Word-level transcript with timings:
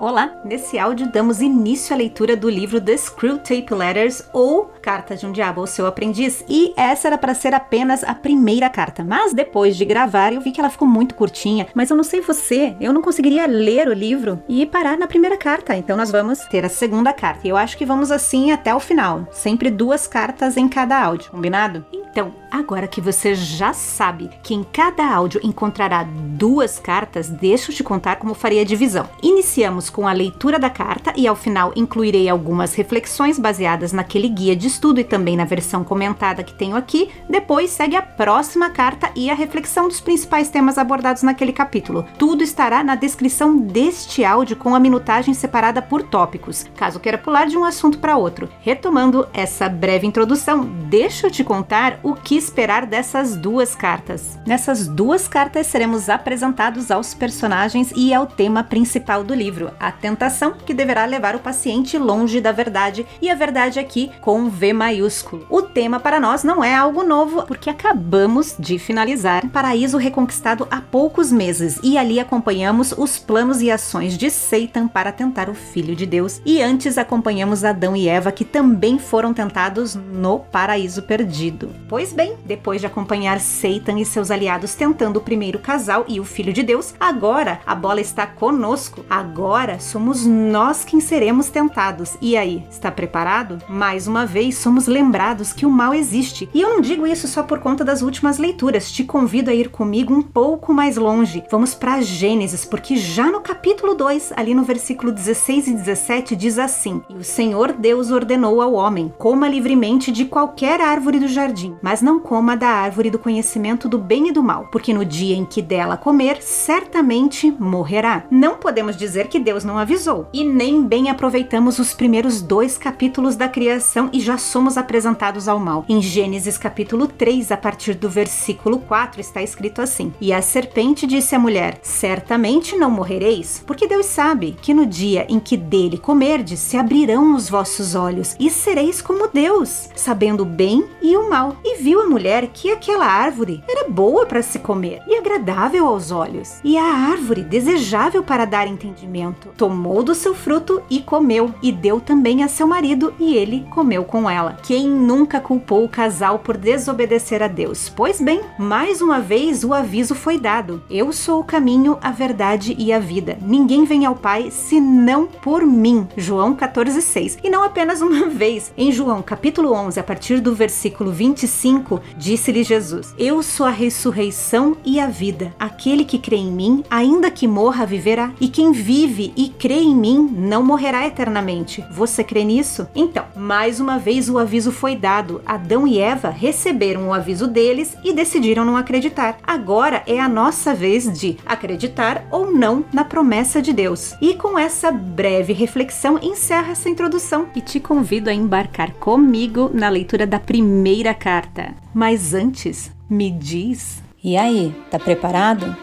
Olá! 0.00 0.32
Nesse 0.42 0.78
áudio 0.78 1.12
damos 1.12 1.42
início 1.42 1.94
à 1.94 1.98
leitura 1.98 2.34
do 2.34 2.48
livro 2.48 2.80
The 2.80 2.96
Screw 2.96 3.36
Tape 3.36 3.74
Letters 3.74 4.26
ou 4.32 4.70
Cartas 4.80 5.20
de 5.20 5.26
um 5.26 5.30
Diabo 5.30 5.60
ao 5.60 5.66
Seu 5.66 5.86
Aprendiz 5.86 6.42
e 6.48 6.72
essa 6.74 7.08
era 7.08 7.18
para 7.18 7.34
ser 7.34 7.52
apenas 7.52 8.02
a 8.02 8.14
primeira 8.14 8.70
carta, 8.70 9.04
mas 9.04 9.34
depois 9.34 9.76
de 9.76 9.84
gravar 9.84 10.32
eu 10.32 10.40
vi 10.40 10.52
que 10.52 10.58
ela 10.58 10.70
ficou 10.70 10.88
muito 10.88 11.14
curtinha, 11.14 11.66
mas 11.74 11.90
eu 11.90 11.96
não 11.98 12.02
sei 12.02 12.22
você, 12.22 12.74
eu 12.80 12.94
não 12.94 13.02
conseguiria 13.02 13.46
ler 13.46 13.88
o 13.88 13.92
livro 13.92 14.42
e 14.48 14.64
parar 14.64 14.96
na 14.96 15.06
primeira 15.06 15.36
carta, 15.36 15.76
então 15.76 15.98
nós 15.98 16.10
vamos 16.10 16.38
ter 16.46 16.64
a 16.64 16.70
segunda 16.70 17.12
carta 17.12 17.46
e 17.46 17.50
eu 17.50 17.56
acho 17.58 17.76
que 17.76 17.84
vamos 17.84 18.10
assim 18.10 18.52
até 18.52 18.74
o 18.74 18.80
final, 18.80 19.28
sempre 19.30 19.70
duas 19.70 20.06
cartas 20.06 20.56
em 20.56 20.66
cada 20.66 20.98
áudio, 20.98 21.30
combinado? 21.30 21.84
Então, 21.92 22.32
agora 22.50 22.88
que 22.88 23.00
você 23.00 23.34
já 23.34 23.72
sabe 23.72 24.30
que 24.42 24.54
em 24.54 24.64
cada 24.64 25.08
áudio 25.08 25.40
encontrará 25.42 26.02
duas 26.02 26.78
cartas, 26.78 27.28
deixa 27.28 27.70
eu 27.70 27.76
te 27.76 27.84
contar 27.84 28.16
como 28.16 28.34
faria 28.34 28.62
a 28.62 28.64
divisão. 28.64 29.08
Iniciamos 29.22 29.88
com 29.88 30.08
a 30.08 30.12
leitura 30.12 30.58
da 30.58 30.68
carta 30.68 31.12
e 31.16 31.26
ao 31.26 31.36
final 31.36 31.72
incluirei 31.76 32.28
algumas 32.28 32.74
reflexões 32.74 33.38
baseadas 33.38 33.92
naquele 33.92 34.28
guia 34.28 34.56
de 34.56 34.66
estudo 34.66 35.00
e 35.00 35.04
também 35.04 35.36
na 35.36 35.44
versão 35.44 35.84
comentada 35.84 36.42
que 36.42 36.54
tenho 36.54 36.76
aqui. 36.76 37.10
Depois 37.28 37.70
segue 37.70 37.96
a 37.96 38.02
próxima 38.02 38.70
carta 38.70 39.10
e 39.14 39.30
a 39.30 39.34
reflexão 39.34 39.86
dos 39.86 40.00
principais 40.00 40.48
temas 40.48 40.78
abordados 40.78 41.22
naquele 41.22 41.52
capítulo. 41.52 42.06
Tudo 42.18 42.42
estará 42.42 42.82
na 42.82 42.94
descrição 42.94 43.56
deste 43.56 44.24
áudio 44.24 44.56
com 44.56 44.74
a 44.74 44.80
minutagem 44.80 45.34
separada 45.34 45.80
por 45.80 46.02
tópicos, 46.02 46.66
caso 46.76 46.98
queira 46.98 47.18
pular 47.18 47.46
de 47.46 47.56
um 47.56 47.64
assunto 47.64 47.98
para 47.98 48.16
outro. 48.16 48.48
Retomando 48.60 49.28
essa 49.32 49.68
breve 49.68 50.06
introdução, 50.06 50.64
deixa 50.88 51.26
eu 51.26 51.30
te 51.30 51.44
contar 51.44 52.00
o 52.02 52.14
que 52.14 52.39
esperar 52.40 52.86
dessas 52.86 53.36
duas 53.36 53.74
cartas. 53.74 54.38
Nessas 54.46 54.88
duas 54.88 55.28
cartas 55.28 55.66
seremos 55.66 56.08
apresentados 56.08 56.90
aos 56.90 57.12
personagens 57.12 57.92
e 57.94 58.14
ao 58.14 58.26
tema 58.26 58.64
principal 58.64 59.22
do 59.22 59.34
livro, 59.34 59.70
a 59.78 59.92
tentação 59.92 60.54
que 60.54 60.72
deverá 60.72 61.04
levar 61.04 61.36
o 61.36 61.40
paciente 61.40 61.98
longe 61.98 62.40
da 62.40 62.50
verdade 62.50 63.06
e 63.20 63.30
a 63.30 63.34
verdade 63.34 63.78
aqui 63.78 64.10
com 64.22 64.48
V 64.48 64.72
maiúsculo. 64.72 65.46
O 65.50 65.62
tema 65.62 66.00
para 66.00 66.18
nós 66.18 66.42
não 66.42 66.64
é 66.64 66.74
algo 66.74 67.02
novo, 67.02 67.42
porque 67.46 67.68
acabamos 67.68 68.54
de 68.58 68.78
finalizar 68.78 69.46
Paraíso 69.50 69.98
Reconquistado 69.98 70.66
há 70.70 70.80
poucos 70.80 71.30
meses 71.30 71.78
e 71.82 71.98
ali 71.98 72.18
acompanhamos 72.18 72.92
os 72.96 73.18
planos 73.18 73.60
e 73.60 73.70
ações 73.70 74.16
de 74.16 74.30
Satan 74.30 74.88
para 74.88 75.12
tentar 75.12 75.50
o 75.50 75.54
Filho 75.54 75.94
de 75.94 76.06
Deus 76.06 76.40
e 76.44 76.62
antes 76.62 76.96
acompanhamos 76.96 77.64
Adão 77.64 77.94
e 77.94 78.08
Eva 78.08 78.32
que 78.32 78.44
também 78.44 78.98
foram 78.98 79.34
tentados 79.34 79.94
no 79.94 80.38
Paraíso 80.38 81.02
Perdido. 81.02 81.70
Pois 81.88 82.12
bem, 82.12 82.29
depois 82.44 82.80
de 82.80 82.86
acompanhar 82.86 83.40
Satan 83.40 83.98
e 83.98 84.04
seus 84.04 84.30
aliados 84.30 84.74
tentando 84.74 85.18
o 85.18 85.22
primeiro 85.22 85.58
casal 85.58 86.04
e 86.08 86.20
o 86.20 86.24
Filho 86.24 86.52
de 86.52 86.62
Deus, 86.62 86.94
agora 86.98 87.60
a 87.66 87.74
bola 87.74 88.00
está 88.00 88.26
conosco. 88.26 89.04
Agora 89.08 89.78
somos 89.80 90.24
nós 90.26 90.84
quem 90.84 91.00
seremos 91.00 91.48
tentados. 91.48 92.16
E 92.20 92.36
aí, 92.36 92.64
está 92.70 92.90
preparado? 92.90 93.58
Mais 93.68 94.06
uma 94.06 94.26
vez, 94.26 94.56
somos 94.56 94.86
lembrados 94.86 95.52
que 95.52 95.66
o 95.66 95.70
mal 95.70 95.94
existe. 95.94 96.48
E 96.54 96.60
eu 96.60 96.68
não 96.68 96.80
digo 96.80 97.06
isso 97.06 97.26
só 97.26 97.42
por 97.42 97.58
conta 97.58 97.84
das 97.84 98.02
últimas 98.02 98.38
leituras. 98.38 98.90
Te 98.90 99.04
convido 99.04 99.50
a 99.50 99.54
ir 99.54 99.70
comigo 99.70 100.14
um 100.14 100.22
pouco 100.22 100.72
mais 100.72 100.96
longe. 100.96 101.44
Vamos 101.50 101.74
para 101.74 102.00
Gênesis, 102.00 102.64
porque 102.64 102.96
já 102.96 103.30
no 103.30 103.40
capítulo 103.40 103.94
2, 103.94 104.32
ali 104.36 104.54
no 104.54 104.62
versículo 104.62 105.10
16 105.10 105.68
e 105.68 105.74
17, 105.74 106.36
diz 106.36 106.58
assim: 106.58 107.02
E 107.08 107.14
o 107.14 107.24
Senhor 107.24 107.72
Deus 107.72 108.10
ordenou 108.10 108.60
ao 108.60 108.74
homem: 108.74 109.12
coma 109.18 109.48
livremente 109.48 110.12
de 110.12 110.24
qualquer 110.24 110.80
árvore 110.80 111.18
do 111.18 111.28
jardim, 111.28 111.76
mas 111.82 112.00
não 112.00 112.19
coma 112.20 112.56
da 112.56 112.68
árvore 112.68 113.10
do 113.10 113.18
conhecimento 113.18 113.88
do 113.88 113.98
bem 113.98 114.28
e 114.28 114.32
do 114.32 114.42
mal, 114.42 114.68
porque 114.70 114.94
no 114.94 115.04
dia 115.04 115.34
em 115.34 115.44
que 115.44 115.60
dela 115.60 115.96
comer, 115.96 116.42
certamente 116.42 117.50
morrerá. 117.58 118.24
Não 118.30 118.56
podemos 118.56 118.96
dizer 118.96 119.28
que 119.28 119.40
Deus 119.40 119.64
não 119.64 119.78
avisou, 119.78 120.28
e 120.32 120.44
nem 120.44 120.82
bem 120.82 121.10
aproveitamos 121.10 121.78
os 121.78 121.92
primeiros 121.92 122.40
dois 122.40 122.78
capítulos 122.78 123.36
da 123.36 123.48
criação 123.48 124.08
e 124.12 124.20
já 124.20 124.38
somos 124.38 124.76
apresentados 124.76 125.48
ao 125.48 125.58
mal. 125.58 125.84
Em 125.88 126.00
Gênesis 126.00 126.56
capítulo 126.56 127.06
3, 127.06 127.50
a 127.50 127.56
partir 127.56 127.94
do 127.94 128.08
versículo 128.08 128.78
4, 128.78 129.20
está 129.20 129.42
escrito 129.42 129.82
assim: 129.82 130.12
E 130.20 130.32
a 130.32 130.42
serpente 130.42 131.06
disse 131.06 131.34
à 131.34 131.38
mulher: 131.38 131.78
Certamente 131.82 132.76
não 132.76 132.90
morrereis, 132.90 133.62
porque 133.66 133.86
Deus 133.86 134.06
sabe 134.06 134.56
que 134.60 134.74
no 134.74 134.86
dia 134.86 135.26
em 135.28 135.38
que 135.40 135.56
dele 135.56 135.98
comerdes, 135.98 136.60
se 136.60 136.76
abrirão 136.76 137.34
os 137.34 137.48
vossos 137.48 137.94
olhos, 137.94 138.36
e 138.38 138.50
sereis 138.50 139.00
como 139.00 139.28
Deus, 139.28 139.88
sabendo 139.94 140.42
o 140.42 140.46
bem 140.46 140.84
e 141.00 141.16
o 141.16 141.28
mal. 141.28 141.56
E 141.64 141.82
viu 141.82 142.00
a 142.00 142.06
mulher 142.10 142.48
que 142.48 142.70
aquela 142.70 143.06
árvore 143.06 143.62
era 143.68 143.88
boa 143.88 144.26
para 144.26 144.42
se 144.42 144.58
comer 144.58 145.00
e 145.06 145.16
agradável 145.16 145.86
aos 145.86 146.10
olhos, 146.10 146.60
e 146.64 146.76
a 146.76 146.84
árvore 146.84 147.42
desejável 147.42 148.22
para 148.22 148.44
dar 148.44 148.66
entendimento. 148.66 149.48
Tomou 149.56 150.02
do 150.02 150.14
seu 150.14 150.34
fruto 150.34 150.82
e 150.90 151.00
comeu, 151.00 151.54
e 151.62 151.70
deu 151.70 152.00
também 152.00 152.42
a 152.42 152.48
seu 152.48 152.66
marido, 152.66 153.14
e 153.18 153.36
ele 153.36 153.66
comeu 153.70 154.04
com 154.04 154.28
ela. 154.28 154.58
Quem 154.62 154.88
nunca 154.88 155.40
culpou 155.40 155.84
o 155.84 155.88
casal 155.88 156.40
por 156.40 156.56
desobedecer 156.56 157.42
a 157.42 157.48
Deus? 157.48 157.88
Pois 157.88 158.20
bem, 158.20 158.40
mais 158.58 159.00
uma 159.00 159.20
vez 159.20 159.62
o 159.62 159.72
aviso 159.72 160.14
foi 160.14 160.38
dado: 160.38 160.82
Eu 160.90 161.12
sou 161.12 161.40
o 161.40 161.44
caminho, 161.44 161.96
a 162.02 162.10
verdade 162.10 162.74
e 162.78 162.92
a 162.92 162.98
vida. 162.98 163.38
Ninguém 163.40 163.84
vem 163.84 164.04
ao 164.04 164.16
Pai 164.16 164.50
senão 164.50 165.26
por 165.26 165.64
mim. 165.64 166.08
João 166.16 166.56
14:6. 166.56 167.38
E 167.44 167.48
não 167.48 167.62
apenas 167.62 168.00
uma 168.00 168.26
vez. 168.30 168.72
Em 168.76 168.90
João 168.90 169.22
capítulo 169.22 169.72
11, 169.72 170.00
a 170.00 170.02
partir 170.02 170.40
do 170.40 170.54
versículo 170.54 171.12
25, 171.12 171.99
disse-lhe 172.16 172.62
Jesus: 172.62 173.14
Eu 173.18 173.42
sou 173.42 173.66
a 173.66 173.70
ressurreição 173.70 174.76
e 174.84 175.00
a 175.00 175.06
vida. 175.06 175.54
Aquele 175.58 176.04
que 176.04 176.18
crê 176.18 176.36
em 176.36 176.50
mim, 176.50 176.84
ainda 176.90 177.30
que 177.30 177.46
morra, 177.46 177.86
viverá. 177.86 178.32
E 178.40 178.48
quem 178.48 178.72
vive 178.72 179.32
e 179.36 179.48
crê 179.48 179.80
em 179.80 179.94
mim 179.94 180.28
não 180.32 180.62
morrerá 180.62 181.06
eternamente. 181.06 181.84
Você 181.92 182.22
crê 182.24 182.44
nisso? 182.44 182.86
Então, 182.94 183.24
mais 183.36 183.80
uma 183.80 183.98
vez 183.98 184.28
o 184.28 184.38
aviso 184.38 184.72
foi 184.72 184.96
dado. 184.96 185.40
Adão 185.44 185.86
e 185.86 185.98
Eva 185.98 186.30
receberam 186.30 187.08
o 187.08 187.12
aviso 187.12 187.46
deles 187.46 187.96
e 188.04 188.12
decidiram 188.12 188.64
não 188.64 188.76
acreditar. 188.76 189.38
Agora 189.42 190.02
é 190.06 190.20
a 190.20 190.28
nossa 190.28 190.74
vez 190.74 191.10
de 191.18 191.36
acreditar 191.44 192.26
ou 192.30 192.52
não 192.52 192.84
na 192.92 193.04
promessa 193.04 193.60
de 193.60 193.72
Deus. 193.72 194.14
E 194.20 194.34
com 194.34 194.58
essa 194.58 194.90
breve 194.90 195.52
reflexão 195.52 196.18
encerra 196.22 196.72
essa 196.72 196.88
introdução 196.88 197.48
e 197.54 197.60
te 197.60 197.80
convido 197.80 198.30
a 198.30 198.34
embarcar 198.34 198.92
comigo 198.94 199.70
na 199.72 199.88
leitura 199.88 200.26
da 200.26 200.38
primeira 200.38 201.14
carta. 201.14 201.74
Mas 201.94 202.34
antes, 202.34 202.92
me 203.08 203.30
diz. 203.30 204.02
E 204.22 204.36
aí, 204.36 204.74
tá 204.90 204.98
preparado? 204.98 205.76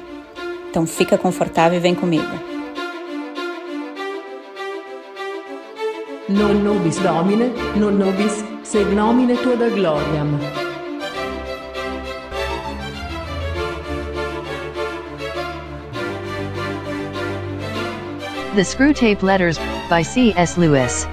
Então 0.69 0.85
fica 0.85 1.17
confortável 1.17 1.77
e 1.77 1.81
vem 1.81 1.95
comigo. 1.95 2.27
Non 6.29 6.61
nobis 6.61 6.99
Domine, 6.99 7.53
non 7.77 7.97
nobis 7.97 8.43
sed 8.61 8.93
nomine 8.93 9.37
tua 9.37 9.55
da 9.55 9.69
gloriam. 9.69 10.37
The 18.55 18.63
Screwtape 18.63 19.23
Letters 19.23 19.57
by 19.89 20.03
C.S. 20.03 20.59
Lewis. 20.59 21.07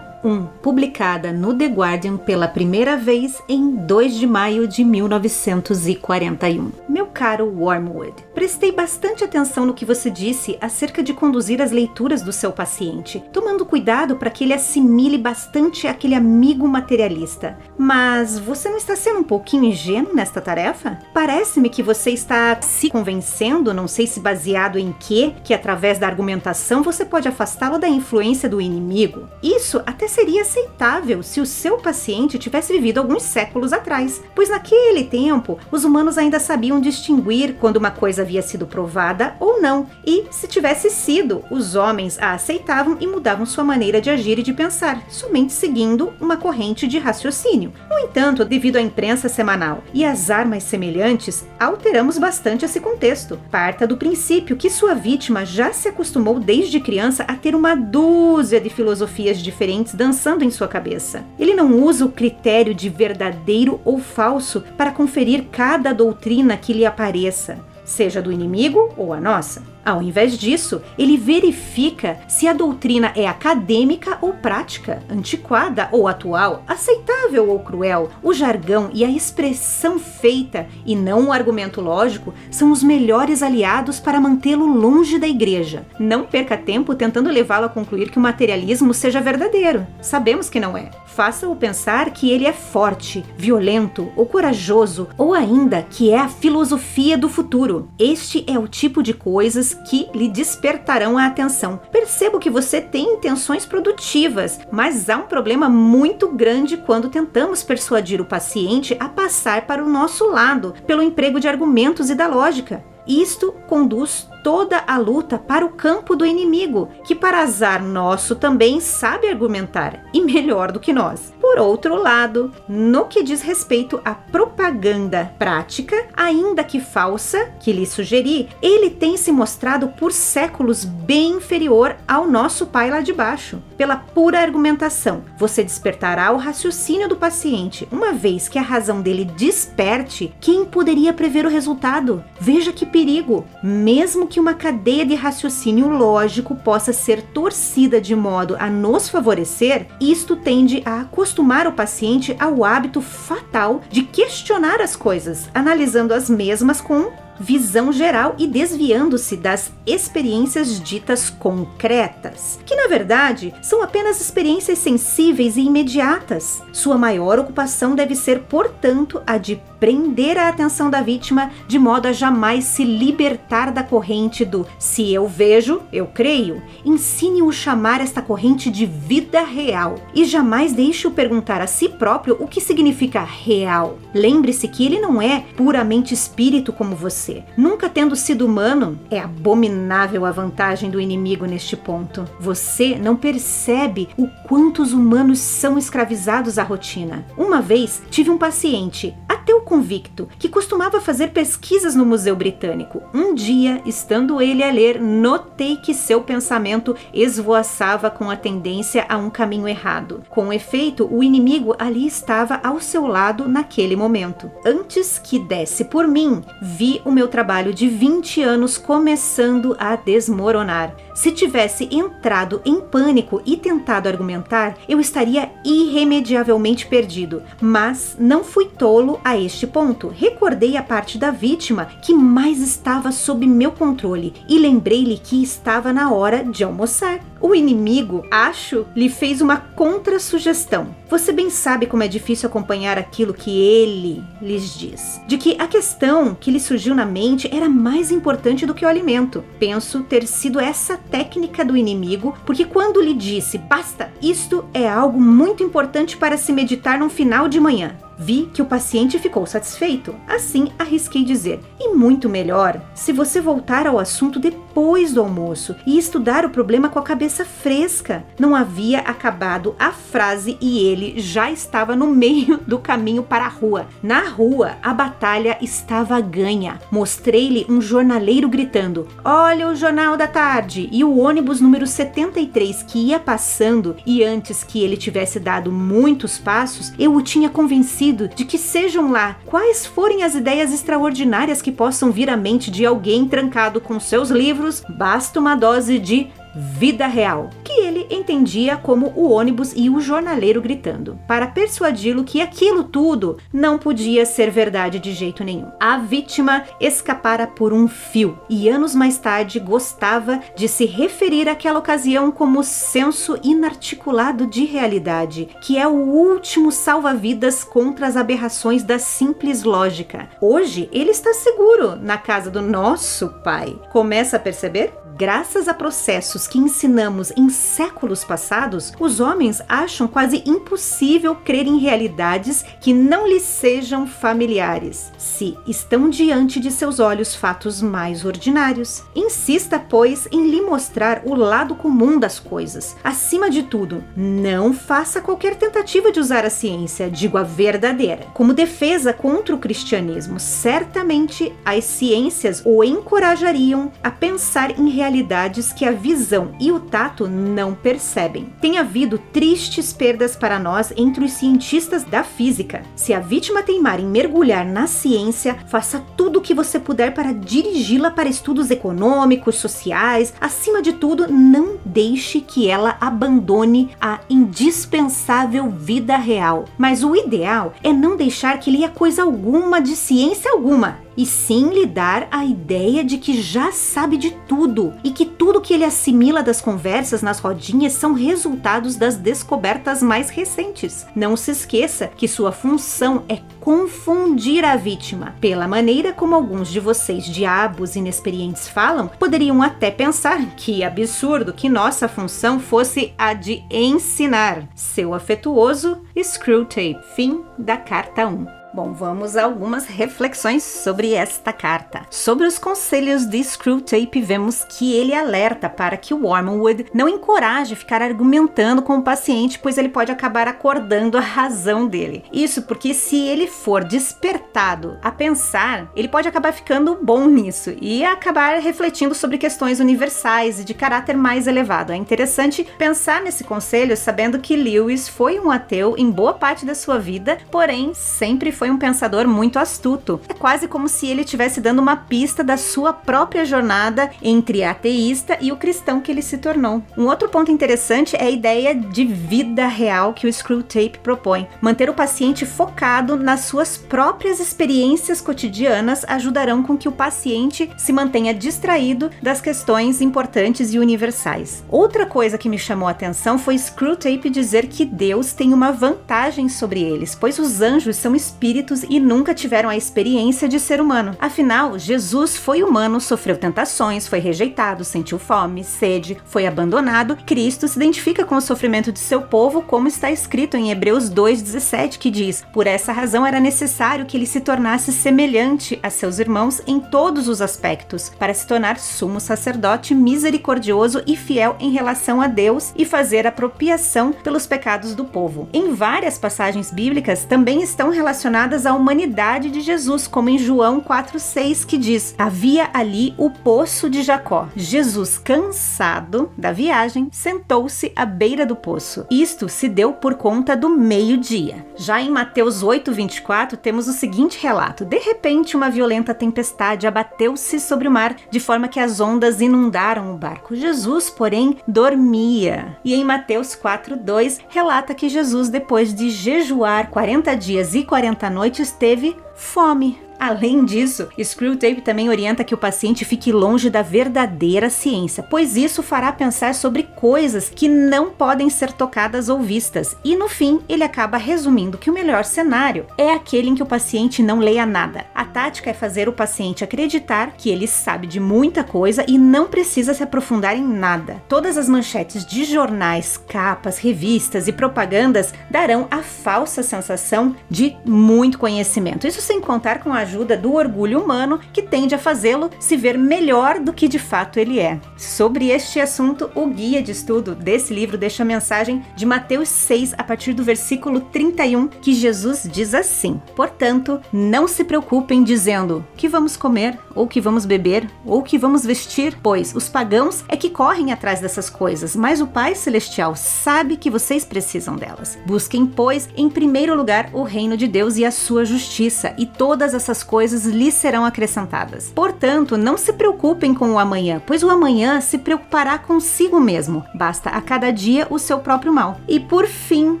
1, 0.30 0.46
publicada 0.62 1.32
no 1.32 1.52
The 1.52 1.66
Guardian 1.66 2.16
pela 2.16 2.46
primeira 2.46 2.96
vez 2.96 3.42
em 3.48 3.74
2 3.74 4.14
de 4.14 4.26
maio 4.26 4.68
de 4.68 4.84
1941. 4.84 6.70
Meu 6.88 7.06
caro 7.20 7.54
Wormwood, 7.54 8.14
prestei 8.34 8.72
bastante 8.72 9.22
atenção 9.22 9.66
no 9.66 9.74
que 9.74 9.84
você 9.84 10.08
disse 10.08 10.56
acerca 10.58 11.02
de 11.02 11.12
conduzir 11.12 11.60
as 11.60 11.70
leituras 11.70 12.22
do 12.22 12.32
seu 12.32 12.50
paciente, 12.50 13.22
tomando 13.30 13.66
cuidado 13.66 14.16
para 14.16 14.30
que 14.30 14.42
ele 14.42 14.54
assimile 14.54 15.18
bastante 15.18 15.86
aquele 15.86 16.14
amigo 16.14 16.66
materialista. 16.66 17.58
Mas 17.76 18.38
você 18.38 18.70
não 18.70 18.78
está 18.78 18.96
sendo 18.96 19.18
um 19.18 19.22
pouquinho 19.22 19.64
ingênuo 19.64 20.14
nesta 20.14 20.40
tarefa? 20.40 20.98
Parece-me 21.12 21.68
que 21.68 21.82
você 21.82 22.10
está 22.10 22.58
se 22.62 22.88
convencendo, 22.88 23.74
não 23.74 23.86
sei 23.86 24.06
se 24.06 24.18
baseado 24.18 24.78
em 24.78 24.90
quê, 24.98 25.34
que 25.44 25.52
através 25.52 25.98
da 25.98 26.06
argumentação 26.06 26.82
você 26.82 27.04
pode 27.04 27.28
afastá-lo 27.28 27.78
da 27.78 27.86
influência 27.86 28.48
do 28.48 28.62
inimigo. 28.62 29.28
Isso 29.42 29.82
até 29.84 30.08
seria 30.08 30.40
aceitável 30.40 31.22
se 31.22 31.38
o 31.38 31.44
seu 31.44 31.76
paciente 31.76 32.38
tivesse 32.38 32.72
vivido 32.72 32.96
alguns 32.96 33.24
séculos 33.24 33.74
atrás, 33.74 34.22
pois 34.34 34.48
naquele 34.48 35.04
tempo 35.04 35.58
os 35.70 35.84
humanos 35.84 36.16
ainda 36.16 36.40
sabiam 36.40 36.80
distinguir 36.80 37.09
quando 37.58 37.76
uma 37.76 37.90
coisa 37.90 38.22
havia 38.22 38.42
sido 38.42 38.66
provada 38.66 39.34
ou 39.40 39.60
não, 39.60 39.86
e 40.06 40.24
se 40.30 40.46
tivesse 40.46 40.90
sido, 40.90 41.44
os 41.50 41.74
homens 41.74 42.18
a 42.18 42.32
aceitavam 42.32 42.96
e 43.00 43.06
mudavam 43.06 43.46
sua 43.46 43.64
maneira 43.64 44.00
de 44.00 44.10
agir 44.10 44.38
e 44.38 44.42
de 44.42 44.52
pensar, 44.52 45.02
somente 45.08 45.52
seguindo 45.52 46.12
uma 46.20 46.36
corrente 46.36 46.86
de 46.86 46.98
raciocínio. 46.98 47.72
No 47.88 47.98
entanto, 47.98 48.44
devido 48.44 48.76
à 48.76 48.80
imprensa 48.80 49.28
semanal 49.28 49.82
e 49.92 50.04
às 50.04 50.30
armas 50.30 50.62
semelhantes, 50.62 51.46
alteramos 51.58 52.18
bastante 52.18 52.64
esse 52.64 52.80
contexto. 52.80 53.38
Parta 53.50 53.86
do 53.86 53.96
princípio 53.96 54.56
que 54.56 54.70
sua 54.70 54.94
vítima 54.94 55.44
já 55.44 55.72
se 55.72 55.88
acostumou 55.88 56.40
desde 56.40 56.80
criança 56.80 57.24
a 57.28 57.34
ter 57.34 57.54
uma 57.54 57.74
dúzia 57.74 58.60
de 58.60 58.70
filosofias 58.70 59.38
diferentes 59.38 59.94
dançando 59.94 60.44
em 60.44 60.50
sua 60.50 60.68
cabeça. 60.68 61.24
Ele 61.38 61.54
não 61.54 61.82
usa 61.82 62.04
o 62.04 62.12
critério 62.12 62.74
de 62.74 62.88
verdadeiro 62.88 63.80
ou 63.84 63.98
falso 63.98 64.62
para 64.76 64.92
conferir 64.92 65.44
cada 65.52 65.92
doutrina 65.92 66.56
que 66.56 66.72
lhe 66.72 66.86
apareça. 67.00 67.58
seja 67.82 68.20
do 68.20 68.30
inimigo 68.30 68.92
ou 68.96 69.12
a 69.12 69.20
nossa. 69.20 69.62
Ao 69.84 70.02
invés 70.02 70.36
disso, 70.36 70.82
ele 70.98 71.16
verifica 71.16 72.18
se 72.28 72.46
a 72.46 72.52
doutrina 72.52 73.12
é 73.16 73.26
acadêmica 73.26 74.18
ou 74.20 74.34
prática, 74.34 75.02
antiquada 75.08 75.88
ou 75.92 76.06
atual, 76.06 76.62
aceitável 76.66 77.48
ou 77.48 77.60
cruel. 77.60 78.10
O 78.22 78.32
jargão 78.32 78.90
e 78.92 79.04
a 79.04 79.10
expressão 79.10 79.98
feita 79.98 80.66
e 80.84 80.94
não 80.94 81.28
o 81.28 81.32
argumento 81.32 81.80
lógico 81.80 82.34
são 82.50 82.70
os 82.70 82.82
melhores 82.82 83.42
aliados 83.42 83.98
para 83.98 84.20
mantê-lo 84.20 84.66
longe 84.66 85.18
da 85.18 85.28
igreja. 85.28 85.86
Não 85.98 86.24
perca 86.24 86.56
tempo 86.56 86.94
tentando 86.94 87.30
levá-lo 87.30 87.66
a 87.66 87.70
concluir 87.70 88.10
que 88.10 88.18
o 88.18 88.22
materialismo 88.22 88.92
seja 88.92 89.20
verdadeiro. 89.20 89.86
Sabemos 90.00 90.50
que 90.50 90.60
não 90.60 90.76
é 90.76 90.90
faça-o 91.20 91.54
pensar 91.54 92.12
que 92.12 92.30
ele 92.30 92.46
é 92.46 92.52
forte, 92.52 93.22
violento 93.36 94.10
ou 94.16 94.24
corajoso, 94.24 95.08
ou 95.18 95.34
ainda 95.34 95.82
que 95.82 96.10
é 96.10 96.18
a 96.18 96.28
filosofia 96.28 97.18
do 97.18 97.28
futuro. 97.28 97.90
Este 97.98 98.42
é 98.46 98.58
o 98.58 98.66
tipo 98.66 99.02
de 99.02 99.12
coisas 99.12 99.69
que 99.74 100.08
lhe 100.14 100.28
despertarão 100.28 101.16
a 101.16 101.26
atenção. 101.26 101.80
Percebo 101.90 102.38
que 102.38 102.50
você 102.50 102.80
tem 102.80 103.14
intenções 103.14 103.66
produtivas, 103.66 104.60
mas 104.70 105.08
há 105.08 105.16
um 105.16 105.26
problema 105.26 105.68
muito 105.68 106.28
grande 106.28 106.76
quando 106.76 107.08
tentamos 107.08 107.62
persuadir 107.62 108.20
o 108.20 108.24
paciente 108.24 108.96
a 108.98 109.08
passar 109.08 109.66
para 109.66 109.84
o 109.84 109.88
nosso 109.88 110.26
lado 110.26 110.74
pelo 110.86 111.02
emprego 111.02 111.40
de 111.40 111.48
argumentos 111.48 112.10
e 112.10 112.14
da 112.14 112.26
lógica. 112.26 112.84
Isto 113.06 113.52
conduz 113.66 114.28
toda 114.42 114.82
a 114.86 114.98
luta 114.98 115.38
para 115.38 115.64
o 115.64 115.70
campo 115.70 116.16
do 116.16 116.26
inimigo, 116.26 116.88
que, 117.04 117.14
para 117.14 117.40
azar 117.40 117.82
nosso, 117.82 118.34
também 118.34 118.80
sabe 118.80 119.28
argumentar, 119.28 120.04
e 120.12 120.20
melhor 120.20 120.72
do 120.72 120.80
que 120.80 120.92
nós. 120.92 121.32
Por 121.40 121.58
outro 121.58 121.96
lado, 121.96 122.52
no 122.68 123.06
que 123.06 123.22
diz 123.22 123.42
respeito 123.42 124.00
à 124.04 124.14
propaganda 124.14 125.32
prática, 125.38 126.06
ainda 126.16 126.62
que 126.62 126.80
falsa, 126.80 127.50
que 127.60 127.72
lhe 127.72 127.86
sugeri, 127.86 128.48
ele 128.62 128.90
tem 128.90 129.16
se 129.16 129.32
mostrado 129.32 129.88
por 129.88 130.12
séculos 130.12 130.84
bem 130.84 131.32
inferior 131.32 131.96
ao 132.06 132.26
nosso 132.26 132.66
pai 132.66 132.90
lá 132.90 133.00
de 133.00 133.12
baixo. 133.12 133.62
Pela 133.76 133.96
pura 133.96 134.40
argumentação, 134.40 135.24
você 135.36 135.62
despertará 135.62 136.30
o 136.32 136.36
raciocínio 136.36 137.08
do 137.08 137.16
paciente, 137.16 137.88
uma 137.90 138.12
vez 138.12 138.48
que 138.48 138.58
a 138.58 138.62
razão 138.62 139.00
dele 139.00 139.24
desperte, 139.24 140.32
quem 140.40 140.64
poderia 140.64 141.12
prever 141.12 141.46
o 141.46 141.50
resultado? 141.50 142.22
Veja 142.38 142.72
que 142.72 142.86
perigo! 142.86 143.44
Mesmo 143.62 144.26
que 144.30 144.38
uma 144.38 144.54
cadeia 144.54 145.04
de 145.04 145.16
raciocínio 145.16 145.88
lógico 145.88 146.54
possa 146.54 146.92
ser 146.92 147.20
torcida 147.20 148.00
de 148.00 148.14
modo 148.14 148.56
a 148.60 148.70
nos 148.70 149.08
favorecer, 149.08 149.88
isto 150.00 150.36
tende 150.36 150.82
a 150.86 151.00
acostumar 151.00 151.66
o 151.66 151.72
paciente 151.72 152.36
ao 152.38 152.64
hábito 152.64 153.02
fatal 153.02 153.82
de 153.90 154.02
questionar 154.04 154.80
as 154.80 154.94
coisas, 154.94 155.50
analisando 155.52 156.14
as 156.14 156.30
mesmas 156.30 156.80
com 156.80 157.10
visão 157.40 157.90
geral 157.90 158.34
e 158.38 158.46
desviando-se 158.46 159.34
das 159.36 159.72
experiências 159.86 160.78
ditas 160.78 161.30
concretas, 161.30 162.60
que 162.66 162.76
na 162.76 162.86
verdade 162.86 163.54
são 163.62 163.82
apenas 163.82 164.20
experiências 164.20 164.78
sensíveis 164.78 165.56
e 165.56 165.62
imediatas. 165.62 166.62
Sua 166.72 166.98
maior 166.98 167.38
ocupação 167.38 167.94
deve 167.94 168.14
ser, 168.14 168.40
portanto, 168.40 169.22
a 169.26 169.38
de 169.38 169.60
prender 169.80 170.36
a 170.36 170.48
atenção 170.48 170.90
da 170.90 171.00
vítima 171.00 171.50
de 171.66 171.78
modo 171.78 172.06
a 172.06 172.12
jamais 172.12 172.64
se 172.64 172.84
libertar 172.84 173.72
da 173.72 173.82
corrente 173.82 174.44
do 174.44 174.66
se 174.78 175.12
eu 175.12 175.26
vejo, 175.26 175.80
eu 175.90 176.06
creio. 176.06 176.62
Ensine-o 176.84 177.50
chamar 177.50 178.02
esta 178.02 178.20
corrente 178.20 178.70
de 178.70 178.84
vida 178.84 179.42
real 179.42 179.94
e 180.14 180.26
jamais 180.26 180.72
deixe-o 180.72 181.10
perguntar 181.10 181.62
a 181.62 181.66
si 181.66 181.88
próprio 181.88 182.36
o 182.38 182.46
que 182.46 182.60
significa 182.60 183.22
real. 183.22 183.98
Lembre-se 184.14 184.68
que 184.68 184.84
ele 184.84 185.00
não 185.00 185.22
é 185.22 185.44
puramente 185.56 186.12
espírito 186.12 186.72
como 186.72 186.94
você. 186.94 187.29
Nunca 187.56 187.88
tendo 187.88 188.16
sido 188.16 188.46
humano, 188.46 188.98
é 189.10 189.18
abominável 189.18 190.24
a 190.24 190.30
vantagem 190.30 190.90
do 190.90 191.00
inimigo 191.00 191.46
neste 191.46 191.76
ponto. 191.76 192.24
Você 192.38 192.96
não 192.96 193.16
percebe 193.16 194.08
o 194.16 194.26
quanto 194.46 194.82
os 194.82 194.92
humanos 194.92 195.38
são 195.38 195.78
escravizados 195.78 196.58
à 196.58 196.62
rotina. 196.62 197.24
Uma 197.36 197.60
vez 197.60 198.02
tive 198.10 198.30
um 198.30 198.38
paciente, 198.38 199.14
ateu 199.28 199.60
convicto, 199.60 200.28
que 200.38 200.48
costumava 200.48 201.00
fazer 201.00 201.28
pesquisas 201.28 201.94
no 201.94 202.04
Museu 202.04 202.36
Britânico. 202.36 203.02
Um 203.14 203.34
dia, 203.34 203.80
estando 203.86 204.40
ele 204.40 204.62
a 204.62 204.70
ler, 204.70 205.00
notei 205.00 205.76
que 205.76 205.94
seu 205.94 206.20
pensamento 206.20 206.94
esvoaçava 207.12 208.10
com 208.10 208.30
a 208.30 208.36
tendência 208.36 209.06
a 209.08 209.16
um 209.16 209.30
caminho 209.30 209.68
errado. 209.68 210.22
Com 210.30 210.52
efeito, 210.52 211.08
o 211.10 211.22
inimigo 211.22 211.74
ali 211.78 212.06
estava 212.06 212.60
ao 212.62 212.80
seu 212.80 213.06
lado 213.06 213.48
naquele 213.48 213.96
momento. 213.96 214.50
Antes 214.64 215.18
que 215.18 215.38
desse 215.38 215.84
por 215.84 216.06
mim, 216.06 216.42
vi 216.60 217.00
o 217.04 217.10
meu 217.10 217.19
trabalho 217.28 217.72
de 217.72 217.88
20 217.88 218.42
anos 218.42 218.76
começando 218.78 219.76
a 219.78 219.96
desmoronar. 219.96 220.94
Se 221.20 221.30
tivesse 221.32 221.86
entrado 221.92 222.62
em 222.64 222.80
pânico 222.80 223.42
e 223.44 223.54
tentado 223.54 224.08
argumentar, 224.08 224.78
eu 224.88 224.98
estaria 224.98 225.52
irremediavelmente 225.62 226.86
perdido. 226.86 227.42
Mas 227.60 228.16
não 228.18 228.42
fui 228.42 228.64
tolo 228.64 229.20
a 229.22 229.36
este 229.36 229.66
ponto. 229.66 230.08
Recordei 230.08 230.78
a 230.78 230.82
parte 230.82 231.18
da 231.18 231.30
vítima 231.30 231.84
que 232.00 232.14
mais 232.14 232.62
estava 232.62 233.12
sob 233.12 233.46
meu 233.46 233.70
controle 233.70 234.32
e 234.48 234.58
lembrei-lhe 234.58 235.18
que 235.18 235.42
estava 235.42 235.92
na 235.92 236.10
hora 236.10 236.42
de 236.42 236.64
almoçar. 236.64 237.20
O 237.38 237.54
inimigo, 237.54 238.24
acho, 238.30 238.86
lhe 238.96 239.10
fez 239.10 239.42
uma 239.42 239.56
contra-sugestão. 239.56 240.94
Você 241.08 241.32
bem 241.32 241.50
sabe 241.50 241.86
como 241.86 242.02
é 242.02 242.08
difícil 242.08 242.48
acompanhar 242.48 242.98
aquilo 242.98 243.34
que 243.34 243.50
ele 243.60 244.22
lhes 244.40 244.78
diz. 244.78 245.20
De 245.26 245.38
que 245.38 245.56
a 245.58 245.66
questão 245.66 246.34
que 246.34 246.50
lhe 246.50 246.60
surgiu 246.60 246.94
na 246.94 247.04
mente 247.04 247.48
era 247.52 247.68
mais 247.68 248.10
importante 248.10 248.64
do 248.64 248.74
que 248.74 248.84
o 248.84 248.88
alimento. 248.88 249.42
Penso 249.58 250.02
ter 250.02 250.26
sido 250.26 250.60
essa 250.60 250.96
técnica 251.10 251.64
do 251.64 251.76
inimigo, 251.76 252.34
porque 252.46 252.64
quando 252.64 253.00
lhe 253.00 253.14
disse 253.14 253.58
basta, 253.58 254.12
isto 254.22 254.64
é 254.72 254.88
algo 254.88 255.20
muito 255.20 255.62
importante 255.62 256.16
para 256.16 256.36
se 256.36 256.52
meditar 256.52 256.98
no 256.98 257.10
final 257.10 257.48
de 257.48 257.60
manhã. 257.60 257.96
Vi 258.20 258.50
que 258.52 258.60
o 258.60 258.66
paciente 258.66 259.18
ficou 259.18 259.46
satisfeito. 259.46 260.14
Assim, 260.28 260.68
arrisquei 260.78 261.24
dizer: 261.24 261.58
e 261.80 261.88
muito 261.94 262.28
melhor 262.28 262.78
se 262.94 263.14
você 263.14 263.40
voltar 263.40 263.86
ao 263.86 263.98
assunto 263.98 264.38
depois 264.38 265.14
do 265.14 265.22
almoço 265.22 265.74
e 265.86 265.96
estudar 265.96 266.44
o 266.44 266.50
problema 266.50 266.90
com 266.90 266.98
a 266.98 267.02
cabeça 267.02 267.46
fresca. 267.46 268.22
Não 268.38 268.54
havia 268.54 268.98
acabado 268.98 269.74
a 269.78 269.90
frase 269.90 270.58
e 270.60 270.84
ele 270.84 271.18
já 271.18 271.50
estava 271.50 271.96
no 271.96 272.06
meio 272.06 272.58
do 272.66 272.78
caminho 272.78 273.22
para 273.22 273.46
a 273.46 273.48
rua. 273.48 273.86
Na 274.02 274.28
rua, 274.28 274.76
a 274.82 274.92
batalha 274.92 275.56
estava 275.62 276.20
ganha. 276.20 276.78
Mostrei-lhe 276.90 277.64
um 277.70 277.80
jornaleiro 277.80 278.50
gritando: 278.50 279.08
Olha 279.24 279.68
o 279.68 279.74
jornal 279.74 280.18
da 280.18 280.26
tarde! 280.26 280.90
E 280.92 281.02
o 281.02 281.16
ônibus 281.18 281.58
número 281.58 281.86
73 281.86 282.82
que 282.82 282.98
ia 282.98 283.18
passando, 283.18 283.96
e 284.04 284.22
antes 284.22 284.62
que 284.62 284.84
ele 284.84 284.98
tivesse 284.98 285.40
dado 285.40 285.72
muitos 285.72 286.36
passos, 286.36 286.92
eu 286.98 287.14
o 287.14 287.22
tinha 287.22 287.48
convencido 287.48 288.09
de 288.12 288.44
que 288.44 288.58
sejam 288.58 289.10
lá. 289.10 289.36
Quais 289.46 289.86
forem 289.86 290.22
as 290.22 290.34
ideias 290.34 290.72
extraordinárias 290.72 291.62
que 291.62 291.72
possam 291.72 292.10
vir 292.10 292.30
à 292.30 292.36
mente 292.36 292.70
de 292.70 292.84
alguém 292.84 293.26
trancado 293.26 293.80
com 293.80 293.98
seus 293.98 294.30
livros, 294.30 294.82
basta 294.88 295.38
uma 295.38 295.54
dose 295.54 295.98
de 295.98 296.28
vida 296.54 297.06
real, 297.06 297.50
que 297.64 297.72
ele 297.72 298.06
entendia 298.10 298.76
como 298.76 299.12
o 299.16 299.30
ônibus 299.30 299.72
e 299.74 299.88
o 299.88 300.00
jornaleiro 300.00 300.60
gritando, 300.60 301.18
para 301.26 301.46
persuadi-lo 301.46 302.24
que 302.24 302.40
aquilo 302.40 302.84
tudo 302.84 303.38
não 303.52 303.78
podia 303.78 304.26
ser 304.26 304.50
verdade 304.50 304.98
de 304.98 305.12
jeito 305.12 305.44
nenhum. 305.44 305.70
A 305.78 305.98
vítima 305.98 306.64
escapara 306.80 307.46
por 307.46 307.72
um 307.72 307.88
fio 307.88 308.38
e 308.48 308.68
anos 308.68 308.94
mais 308.94 309.18
tarde 309.18 309.58
gostava 309.58 310.40
de 310.56 310.68
se 310.68 310.84
referir 310.84 311.48
àquela 311.48 311.78
ocasião 311.78 312.30
como 312.30 312.62
senso 312.62 313.38
inarticulado 313.42 314.46
de 314.46 314.64
realidade, 314.64 315.48
que 315.62 315.78
é 315.78 315.86
o 315.86 315.92
último 315.92 316.72
salva-vidas 316.72 317.64
contra 317.64 318.06
as 318.06 318.16
aberrações 318.16 318.82
da 318.82 318.98
simples 318.98 319.62
lógica. 319.62 320.28
Hoje 320.40 320.88
ele 320.92 321.10
está 321.10 321.32
seguro 321.34 321.96
na 321.96 322.18
casa 322.18 322.50
do 322.50 322.62
nosso 322.62 323.28
pai. 323.44 323.78
Começa 323.92 324.36
a 324.36 324.40
perceber? 324.40 324.92
Graças 325.20 325.68
a 325.68 325.74
processos 325.74 326.48
que 326.48 326.58
ensinamos 326.58 327.30
em 327.36 327.50
séculos 327.50 328.24
passados, 328.24 328.90
os 328.98 329.20
homens 329.20 329.60
acham 329.68 330.08
quase 330.08 330.42
impossível 330.46 331.36
crer 331.36 331.66
em 331.66 331.76
realidades 331.76 332.64
que 332.80 332.94
não 332.94 333.28
lhes 333.28 333.42
sejam 333.42 334.06
familiares, 334.06 335.12
se 335.18 335.58
estão 335.66 336.08
diante 336.08 336.58
de 336.58 336.70
seus 336.70 336.98
olhos 336.98 337.34
fatos 337.34 337.82
mais 337.82 338.24
ordinários. 338.24 339.02
Insista, 339.14 339.78
pois, 339.78 340.26
em 340.32 340.48
lhe 340.50 340.62
mostrar 340.62 341.20
o 341.26 341.34
lado 341.34 341.74
comum 341.74 342.18
das 342.18 342.38
coisas. 342.38 342.96
Acima 343.04 343.50
de 343.50 343.64
tudo, 343.64 344.02
não 344.16 344.72
faça 344.72 345.20
qualquer 345.20 345.54
tentativa 345.56 346.10
de 346.10 346.18
usar 346.18 346.46
a 346.46 346.50
ciência, 346.50 347.10
digo 347.10 347.36
a 347.36 347.42
verdadeira, 347.42 348.26
como 348.32 348.54
defesa 348.54 349.12
contra 349.12 349.54
o 349.54 349.58
cristianismo. 349.58 350.40
Certamente 350.40 351.52
as 351.62 351.84
ciências 351.84 352.62
o 352.64 352.82
encorajariam 352.82 353.92
a 354.02 354.10
pensar 354.10 354.70
em 354.80 354.88
realidades 354.88 355.09
realidades 355.10 355.72
que 355.72 355.84
a 355.84 355.90
visão 355.90 356.52
e 356.60 356.70
o 356.70 356.78
tato 356.78 357.26
não 357.26 357.74
percebem. 357.74 358.52
Tem 358.60 358.78
havido 358.78 359.18
tristes 359.18 359.92
perdas 359.92 360.36
para 360.36 360.58
nós 360.58 360.92
entre 360.96 361.24
os 361.24 361.32
cientistas 361.32 362.04
da 362.04 362.22
física. 362.22 362.82
Se 362.94 363.12
a 363.12 363.18
vítima 363.18 363.62
teimar 363.62 363.98
em 363.98 364.06
mergulhar 364.06 364.64
na 364.64 364.86
ciência, 364.86 365.56
faça 365.66 366.00
tudo 366.16 366.38
o 366.38 366.42
que 366.42 366.54
você 366.54 366.78
puder 366.78 367.12
para 367.12 367.32
dirigi-la 367.32 368.12
para 368.12 368.28
estudos 368.28 368.70
econômicos, 368.70 369.56
sociais. 369.56 370.32
Acima 370.40 370.80
de 370.80 370.92
tudo, 370.92 371.26
não 371.30 371.76
deixe 371.84 372.40
que 372.40 372.68
ela 372.68 372.96
abandone 373.00 373.90
a 374.00 374.20
indispensável 374.30 375.68
vida 375.70 376.16
real. 376.16 376.66
Mas 376.78 377.02
o 377.02 377.16
ideal 377.16 377.74
é 377.82 377.92
não 377.92 378.16
deixar 378.16 378.58
que 378.60 378.70
leia 378.70 378.88
coisa 378.88 379.22
alguma 379.22 379.80
de 379.80 379.96
ciência 379.96 380.52
alguma 380.52 381.09
e 381.20 381.26
sim 381.26 381.68
lhe 381.68 381.84
dar 381.84 382.26
a 382.30 382.46
ideia 382.46 383.04
de 383.04 383.18
que 383.18 383.42
já 383.42 383.70
sabe 383.72 384.16
de 384.16 384.30
tudo 384.48 384.94
e 385.04 385.10
que 385.10 385.26
tudo 385.26 385.60
que 385.60 385.74
ele 385.74 385.84
assimila 385.84 386.42
das 386.42 386.62
conversas 386.62 387.20
nas 387.20 387.38
rodinhas 387.40 387.92
são 387.92 388.14
resultados 388.14 388.96
das 388.96 389.18
descobertas 389.18 390.02
mais 390.02 390.30
recentes. 390.30 391.04
Não 391.14 391.36
se 391.36 391.50
esqueça 391.50 392.06
que 392.08 392.26
sua 392.26 392.52
função 392.52 393.24
é 393.28 393.38
confundir 393.60 394.64
a 394.64 394.76
vítima. 394.76 395.34
Pela 395.42 395.68
maneira 395.68 396.10
como 396.10 396.34
alguns 396.34 396.72
de 396.72 396.80
vocês, 396.80 397.26
diabos 397.26 397.96
inexperientes, 397.96 398.66
falam, 398.66 399.08
poderiam 399.18 399.60
até 399.60 399.90
pensar 399.90 400.40
que 400.56 400.82
absurdo 400.82 401.52
que 401.52 401.68
nossa 401.68 402.08
função 402.08 402.58
fosse 402.58 403.12
a 403.18 403.34
de 403.34 403.62
ensinar. 403.70 404.66
Seu 404.74 405.12
afetuoso 405.12 406.00
Screwtape. 406.16 406.96
Fim 407.14 407.44
da 407.58 407.76
carta 407.76 408.26
1. 408.26 408.59
Bom, 408.72 408.92
vamos 408.92 409.36
a 409.36 409.42
algumas 409.42 409.86
reflexões 409.86 410.62
sobre 410.62 411.12
esta 411.12 411.52
carta. 411.52 412.02
Sobre 412.08 412.46
os 412.46 412.56
conselhos 412.56 413.26
de 413.26 413.42
Screwtape, 413.42 414.22
vemos 414.22 414.64
que 414.64 414.94
ele 414.94 415.12
alerta 415.12 415.68
para 415.68 415.96
que 415.96 416.14
o 416.14 416.24
Wormwood 416.24 416.86
não 416.94 417.08
encoraje 417.08 417.74
ficar 417.74 418.00
argumentando 418.00 418.80
com 418.80 418.98
o 418.98 419.02
paciente, 419.02 419.58
pois 419.58 419.76
ele 419.76 419.88
pode 419.88 420.12
acabar 420.12 420.46
acordando 420.46 421.18
a 421.18 421.20
razão 421.20 421.84
dele. 421.88 422.22
Isso 422.32 422.62
porque 422.62 422.94
se 422.94 423.16
ele 423.16 423.48
for 423.48 423.82
despertado 423.82 424.96
a 425.02 425.10
pensar, 425.10 425.90
ele 425.96 426.06
pode 426.06 426.28
acabar 426.28 426.52
ficando 426.52 426.96
bom 427.02 427.26
nisso 427.26 427.74
e 427.80 428.04
acabar 428.04 428.60
refletindo 428.60 429.16
sobre 429.16 429.36
questões 429.36 429.80
universais 429.80 430.60
e 430.60 430.64
de 430.64 430.74
caráter 430.74 431.16
mais 431.16 431.48
elevado. 431.48 431.92
É 431.92 431.96
interessante 431.96 432.64
pensar 432.78 433.20
nesse 433.20 433.42
conselho 433.42 433.96
sabendo 433.96 434.38
que 434.38 434.54
Lewis 434.54 435.08
foi 435.08 435.40
um 435.40 435.50
ateu 435.50 435.96
em 435.98 436.08
boa 436.08 436.34
parte 436.34 436.64
da 436.64 436.74
sua 436.76 437.00
vida, 437.00 437.36
porém 437.50 437.92
sempre 437.94 438.52
foi 438.60 438.70
um 438.70 438.76
pensador 438.76 439.26
muito 439.26 439.58
astuto. 439.58 440.20
É 440.28 440.34
quase 440.34 440.68
como 440.68 440.86
se 440.86 441.06
ele 441.06 441.22
estivesse 441.22 441.62
dando 441.62 441.78
uma 441.78 441.96
pista 441.96 442.44
da 442.44 442.58
sua 442.58 442.92
própria 442.92 443.42
jornada 443.42 444.10
entre 444.20 444.62
ateísta 444.62 445.38
e 445.40 445.50
o 445.50 445.56
cristão 445.56 445.98
que 445.98 446.12
ele 446.12 446.20
se 446.20 446.36
tornou. 446.36 446.82
Um 446.94 447.06
outro 447.06 447.26
ponto 447.26 447.50
interessante 447.50 448.14
é 448.16 448.24
a 448.24 448.30
ideia 448.30 448.74
de 448.74 449.06
vida 449.06 449.66
real 449.66 450.12
que 450.12 450.26
o 450.26 450.32
Screwtape 450.32 450.98
propõe. 451.02 451.48
Manter 451.58 451.88
o 451.88 451.94
paciente 451.94 452.44
focado 452.44 453.16
nas 453.16 453.46
suas 453.46 453.78
próprias 453.78 454.40
experiências 454.40 455.22
cotidianas 455.22 456.04
ajudarão 456.06 456.62
com 456.62 456.76
que 456.76 456.86
o 456.88 456.92
paciente 456.92 457.70
se 457.78 457.94
mantenha 457.94 458.34
distraído 458.34 459.10
das 459.22 459.40
questões 459.40 460.02
importantes 460.02 460.74
e 460.74 460.78
universais. 460.78 461.64
Outra 461.66 462.04
coisa 462.04 462.36
que 462.36 462.50
me 462.50 462.58
chamou 462.58 462.88
a 462.88 462.90
atenção 462.90 463.38
foi 463.38 463.56
Screwtape 463.56 464.28
dizer 464.28 464.66
que 464.66 464.84
Deus 464.84 465.32
tem 465.32 465.54
uma 465.54 465.72
vantagem 465.72 466.46
sobre 466.50 466.82
eles, 466.82 467.14
pois 467.14 467.38
os 467.38 467.62
anjos 467.62 467.96
são 467.96 468.14
espíritos 468.14 468.49
espíritos 468.50 468.82
e 468.88 468.98
nunca 468.98 469.32
tiveram 469.32 469.68
a 469.68 469.76
experiência 469.76 470.48
de 470.48 470.58
ser 470.58 470.80
humano. 470.80 471.16
Afinal, 471.20 471.78
Jesus 471.78 472.36
foi 472.36 472.64
humano, 472.64 473.00
sofreu 473.00 473.36
tentações, 473.36 474.08
foi 474.08 474.18
rejeitado, 474.18 474.84
sentiu 474.84 475.18
fome, 475.18 475.62
sede, 475.62 476.16
foi 476.24 476.46
abandonado. 476.46 477.16
Cristo 477.24 477.68
se 477.68 477.76
identifica 477.76 478.24
com 478.24 478.34
o 478.34 478.40
sofrimento 478.40 478.90
de 478.90 478.98
seu 478.98 479.22
povo, 479.22 479.62
como 479.62 479.86
está 479.86 480.10
escrito 480.10 480.56
em 480.56 480.70
Hebreus 480.70 481.08
2,17, 481.08 481.98
que 481.98 482.10
diz: 482.10 482.44
Por 482.52 482.66
essa 482.66 482.92
razão 482.92 483.24
era 483.24 483.38
necessário 483.38 484.04
que 484.04 484.16
ele 484.16 484.26
se 484.26 484.40
tornasse 484.40 484.92
semelhante 484.92 485.78
a 485.82 485.88
seus 485.88 486.18
irmãos 486.18 486.60
em 486.66 486.80
todos 486.80 487.28
os 487.28 487.40
aspectos, 487.40 488.10
para 488.18 488.34
se 488.34 488.46
tornar 488.46 488.78
sumo 488.78 489.20
sacerdote 489.20 489.94
misericordioso 489.94 491.02
e 491.06 491.16
fiel 491.16 491.56
em 491.60 491.70
relação 491.70 492.20
a 492.20 492.26
Deus 492.26 492.72
e 492.76 492.84
fazer 492.84 493.26
apropriação 493.26 494.12
pelos 494.12 494.46
pecados 494.46 494.94
do 494.94 495.04
povo. 495.04 495.48
Em 495.52 495.72
várias 495.72 496.18
passagens 496.18 496.72
bíblicas 496.72 497.24
também 497.24 497.62
estão 497.62 497.90
relacionadas 497.90 498.39
relacionadas 498.40 498.64
à 498.64 498.74
humanidade 498.74 499.50
de 499.50 499.60
Jesus, 499.60 500.06
como 500.06 500.30
em 500.30 500.38
João 500.38 500.80
4,6 500.80 501.66
que 501.66 501.76
diz: 501.76 502.14
Havia 502.16 502.70
ali 502.72 503.14
o 503.18 503.30
poço 503.30 503.90
de 503.90 504.02
Jacó. 504.02 504.48
Jesus, 504.56 505.18
cansado 505.18 506.30
da 506.36 506.52
viagem, 506.52 507.08
sentou-se 507.12 507.92
à 507.94 508.06
beira 508.06 508.46
do 508.46 508.56
poço. 508.56 509.06
Isto 509.10 509.48
se 509.48 509.68
deu 509.68 509.92
por 509.92 510.14
conta 510.14 510.56
do 510.56 510.70
meio-dia. 510.70 511.66
Já 511.76 512.00
em 512.00 512.10
Mateus 512.10 512.62
8,24, 512.62 513.56
temos 513.56 513.88
o 513.88 513.92
seguinte 513.92 514.38
relato: 514.40 514.84
De 514.84 514.98
repente, 514.98 515.56
uma 515.56 515.70
violenta 515.70 516.14
tempestade 516.14 516.86
abateu-se 516.86 517.60
sobre 517.60 517.88
o 517.88 517.90
mar, 517.90 518.16
de 518.30 518.40
forma 518.40 518.68
que 518.68 518.80
as 518.80 519.00
ondas 519.00 519.40
inundaram 519.40 520.14
o 520.14 520.16
barco. 520.16 520.54
Jesus, 520.54 521.10
porém, 521.10 521.58
dormia. 521.66 522.78
E 522.84 522.94
em 522.94 523.04
Mateus 523.04 523.54
4,2 523.54 524.40
relata 524.48 524.94
que 524.94 525.08
Jesus, 525.08 525.50
depois 525.50 525.92
de 525.92 526.10
jejuar 526.10 526.88
40 526.88 527.34
dias 527.36 527.74
e 527.74 527.84
40 527.84 528.29
noites 528.30 528.70
teve 528.72 529.16
fome. 529.34 530.09
Além 530.20 530.66
disso, 530.66 531.08
Screwtape 531.18 531.80
também 531.80 532.10
orienta 532.10 532.44
que 532.44 532.52
o 532.52 532.58
paciente 532.58 533.06
fique 533.06 533.32
longe 533.32 533.70
da 533.70 533.80
verdadeira 533.80 534.68
ciência, 534.68 535.22
pois 535.22 535.56
isso 535.56 535.82
fará 535.82 536.12
pensar 536.12 536.54
sobre 536.54 536.82
coisas 536.82 537.48
que 537.48 537.66
não 537.66 538.10
podem 538.10 538.50
ser 538.50 538.70
tocadas 538.70 539.30
ou 539.30 539.40
vistas. 539.40 539.96
E 540.04 540.14
no 540.14 540.28
fim, 540.28 540.60
ele 540.68 540.84
acaba 540.84 541.16
resumindo 541.16 541.78
que 541.78 541.88
o 541.88 541.94
melhor 541.94 542.26
cenário 542.26 542.86
é 542.98 543.14
aquele 543.14 543.48
em 543.48 543.54
que 543.54 543.62
o 543.62 543.66
paciente 543.66 544.22
não 544.22 544.40
leia 544.40 544.66
nada. 544.66 545.06
A 545.14 545.24
tática 545.24 545.70
é 545.70 545.74
fazer 545.74 546.06
o 546.06 546.12
paciente 546.12 546.62
acreditar 546.62 547.32
que 547.38 547.48
ele 547.48 547.66
sabe 547.66 548.06
de 548.06 548.20
muita 548.20 548.62
coisa 548.62 549.06
e 549.08 549.16
não 549.16 549.48
precisa 549.48 549.94
se 549.94 550.02
aprofundar 550.02 550.54
em 550.54 550.62
nada. 550.62 551.22
Todas 551.30 551.56
as 551.56 551.66
manchetes 551.66 552.26
de 552.26 552.44
jornais, 552.44 553.16
capas, 553.16 553.78
revistas 553.78 554.48
e 554.48 554.52
propagandas 554.52 555.32
darão 555.50 555.88
a 555.90 556.02
falsa 556.02 556.62
sensação 556.62 557.34
de 557.48 557.74
muito 557.86 558.38
conhecimento. 558.38 559.06
Isso 559.06 559.22
sem 559.22 559.40
contar 559.40 559.78
com 559.78 559.94
a 559.94 560.09
ajuda 560.10 560.36
do 560.36 560.54
orgulho 560.54 561.00
humano 561.00 561.38
que 561.52 561.62
tende 561.62 561.94
a 561.94 561.98
fazê-lo 561.98 562.50
se 562.58 562.76
ver 562.76 562.98
melhor 562.98 563.60
do 563.60 563.72
que 563.72 563.86
de 563.86 563.98
fato 563.98 564.40
ele 564.40 564.58
é. 564.58 564.80
Sobre 564.96 565.50
este 565.50 565.80
assunto, 565.80 566.30
o 566.34 566.46
guia 566.46 566.82
de 566.82 566.90
estudo 566.90 567.34
desse 567.34 567.72
livro 567.72 567.96
deixa 567.96 568.24
a 568.24 568.26
mensagem 568.26 568.82
de 568.96 569.06
Mateus 569.06 569.48
6 569.48 569.94
a 569.96 570.02
partir 570.02 570.32
do 570.32 570.42
versículo 570.42 571.00
31, 571.00 571.68
que 571.68 571.94
Jesus 571.94 572.48
diz 572.50 572.74
assim: 572.74 573.22
Portanto, 573.36 574.00
não 574.12 574.48
se 574.48 574.64
preocupem 574.64 575.22
dizendo 575.22 575.86
que 575.96 576.08
vamos 576.08 576.36
comer, 576.36 576.76
ou 576.94 577.06
que 577.06 577.20
vamos 577.20 577.46
beber, 577.46 577.88
ou 578.04 578.22
que 578.22 578.36
vamos 578.36 578.64
vestir, 578.64 579.16
pois 579.22 579.54
os 579.54 579.68
pagãos 579.68 580.24
é 580.28 580.36
que 580.36 580.50
correm 580.50 580.92
atrás 580.92 581.20
dessas 581.20 581.48
coisas, 581.48 581.94
mas 581.94 582.20
o 582.20 582.26
Pai 582.26 582.54
celestial 582.54 583.14
sabe 583.14 583.76
que 583.76 583.90
vocês 583.90 584.24
precisam 584.24 584.74
delas. 584.74 585.18
Busquem, 585.24 585.66
pois, 585.66 586.08
em 586.16 586.28
primeiro 586.28 586.74
lugar 586.74 587.10
o 587.12 587.22
reino 587.22 587.56
de 587.56 587.68
Deus 587.68 587.96
e 587.96 588.04
a 588.04 588.10
sua 588.10 588.44
justiça, 588.44 589.14
e 589.16 589.24
todas 589.26 589.72
essas 589.72 589.99
coisas 590.02 590.44
lhes 590.44 590.74
serão 590.74 591.04
acrescentadas. 591.04 591.92
Portanto, 591.94 592.56
não 592.56 592.76
se 592.76 592.92
preocupem 592.92 593.54
com 593.54 593.72
o 593.72 593.78
amanhã, 593.78 594.20
pois 594.26 594.42
o 594.42 594.50
amanhã 594.50 595.00
se 595.00 595.18
preocupará 595.18 595.78
consigo 595.78 596.40
mesmo. 596.40 596.84
Basta 596.94 597.30
a 597.30 597.40
cada 597.40 597.70
dia 597.70 598.06
o 598.10 598.18
seu 598.18 598.38
próprio 598.38 598.72
mal. 598.72 599.00
E 599.08 599.20
por 599.20 599.46
fim, 599.46 600.00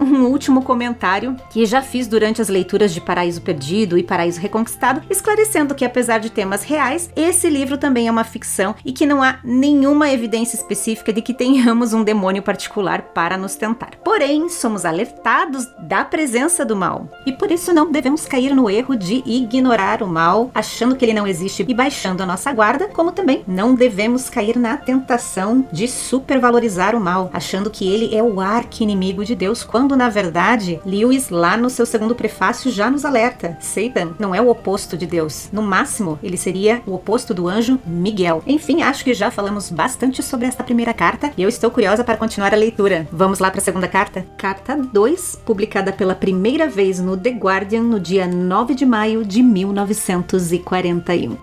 um 0.00 0.24
último 0.24 0.62
comentário 0.62 1.36
que 1.50 1.66
já 1.66 1.82
fiz 1.82 2.06
durante 2.06 2.40
as 2.40 2.48
leituras 2.48 2.92
de 2.92 3.00
Paraíso 3.00 3.42
Perdido 3.42 3.98
e 3.98 4.02
Paraíso 4.02 4.40
Reconquistado, 4.40 5.02
esclarecendo 5.10 5.74
que 5.74 5.84
apesar 5.84 6.18
de 6.18 6.30
temas 6.30 6.62
reais, 6.62 7.10
esse 7.16 7.48
livro 7.48 7.76
também 7.76 8.08
é 8.08 8.10
uma 8.10 8.24
ficção 8.24 8.74
e 8.84 8.92
que 8.92 9.06
não 9.06 9.22
há 9.22 9.38
nenhuma 9.44 10.10
evidência 10.10 10.56
específica 10.56 11.12
de 11.12 11.22
que 11.22 11.34
tenhamos 11.34 11.92
um 11.92 12.04
demônio 12.04 12.42
particular 12.42 13.02
para 13.14 13.36
nos 13.36 13.54
tentar. 13.56 13.96
Porém, 14.04 14.48
somos 14.48 14.84
alertados 14.84 15.66
da 15.78 16.04
presença 16.04 16.64
do 16.64 16.76
mal 16.76 17.08
e 17.26 17.32
por 17.32 17.50
isso 17.50 17.72
não 17.72 17.90
devemos 17.90 18.26
cair 18.26 18.54
no 18.54 18.70
erro 18.70 18.96
de 18.96 19.22
ignorar 19.26 19.63
o 20.02 20.06
mal, 20.06 20.50
achando 20.54 20.96
que 20.96 21.04
ele 21.04 21.14
não 21.14 21.26
existe 21.26 21.64
e 21.66 21.74
baixando 21.74 22.22
a 22.22 22.26
nossa 22.26 22.52
guarda, 22.52 22.88
como 22.88 23.12
também 23.12 23.42
não 23.46 23.74
devemos 23.74 24.28
cair 24.28 24.58
na 24.58 24.76
tentação 24.76 25.66
de 25.72 25.88
supervalorizar 25.88 26.94
o 26.94 27.00
mal, 27.00 27.30
achando 27.32 27.70
que 27.70 27.88
ele 27.88 28.14
é 28.14 28.22
o 28.22 28.40
arqui-inimigo 28.40 29.24
de 29.24 29.34
Deus 29.34 29.64
quando 29.64 29.96
na 29.96 30.08
verdade 30.08 30.80
Lewis, 30.84 31.28
lá 31.30 31.56
no 31.56 31.70
seu 31.70 31.86
segundo 31.86 32.14
prefácio, 32.14 32.70
já 32.70 32.90
nos 32.90 33.04
alerta: 33.04 33.56
Satan 33.60 34.14
não 34.18 34.34
é 34.34 34.40
o 34.40 34.48
oposto 34.48 34.96
de 34.96 35.06
Deus. 35.06 35.48
No 35.52 35.62
máximo, 35.62 36.18
ele 36.22 36.36
seria 36.36 36.82
o 36.86 36.94
oposto 36.94 37.32
do 37.32 37.48
anjo 37.48 37.78
Miguel. 37.86 38.42
Enfim, 38.46 38.82
acho 38.82 39.04
que 39.04 39.14
já 39.14 39.30
falamos 39.30 39.70
bastante 39.70 40.22
sobre 40.22 40.46
esta 40.46 40.64
primeira 40.64 40.92
carta 40.92 41.32
e 41.36 41.42
eu 41.42 41.48
estou 41.48 41.70
curiosa 41.70 42.04
para 42.04 42.16
continuar 42.16 42.52
a 42.52 42.56
leitura. 42.56 43.06
Vamos 43.10 43.38
lá 43.38 43.50
para 43.50 43.60
a 43.60 43.64
segunda 43.64 43.88
carta? 43.88 44.26
Carta 44.36 44.76
2, 44.76 45.40
publicada 45.44 45.92
pela 45.92 46.14
primeira 46.14 46.68
vez 46.68 47.00
no 47.00 47.16
The 47.16 47.30
Guardian 47.30 47.82
no 47.82 48.00
dia 48.00 48.26
9 48.26 48.74
de 48.74 48.86
maio 48.86 49.24
de 49.24 49.42
1941. 49.44 51.36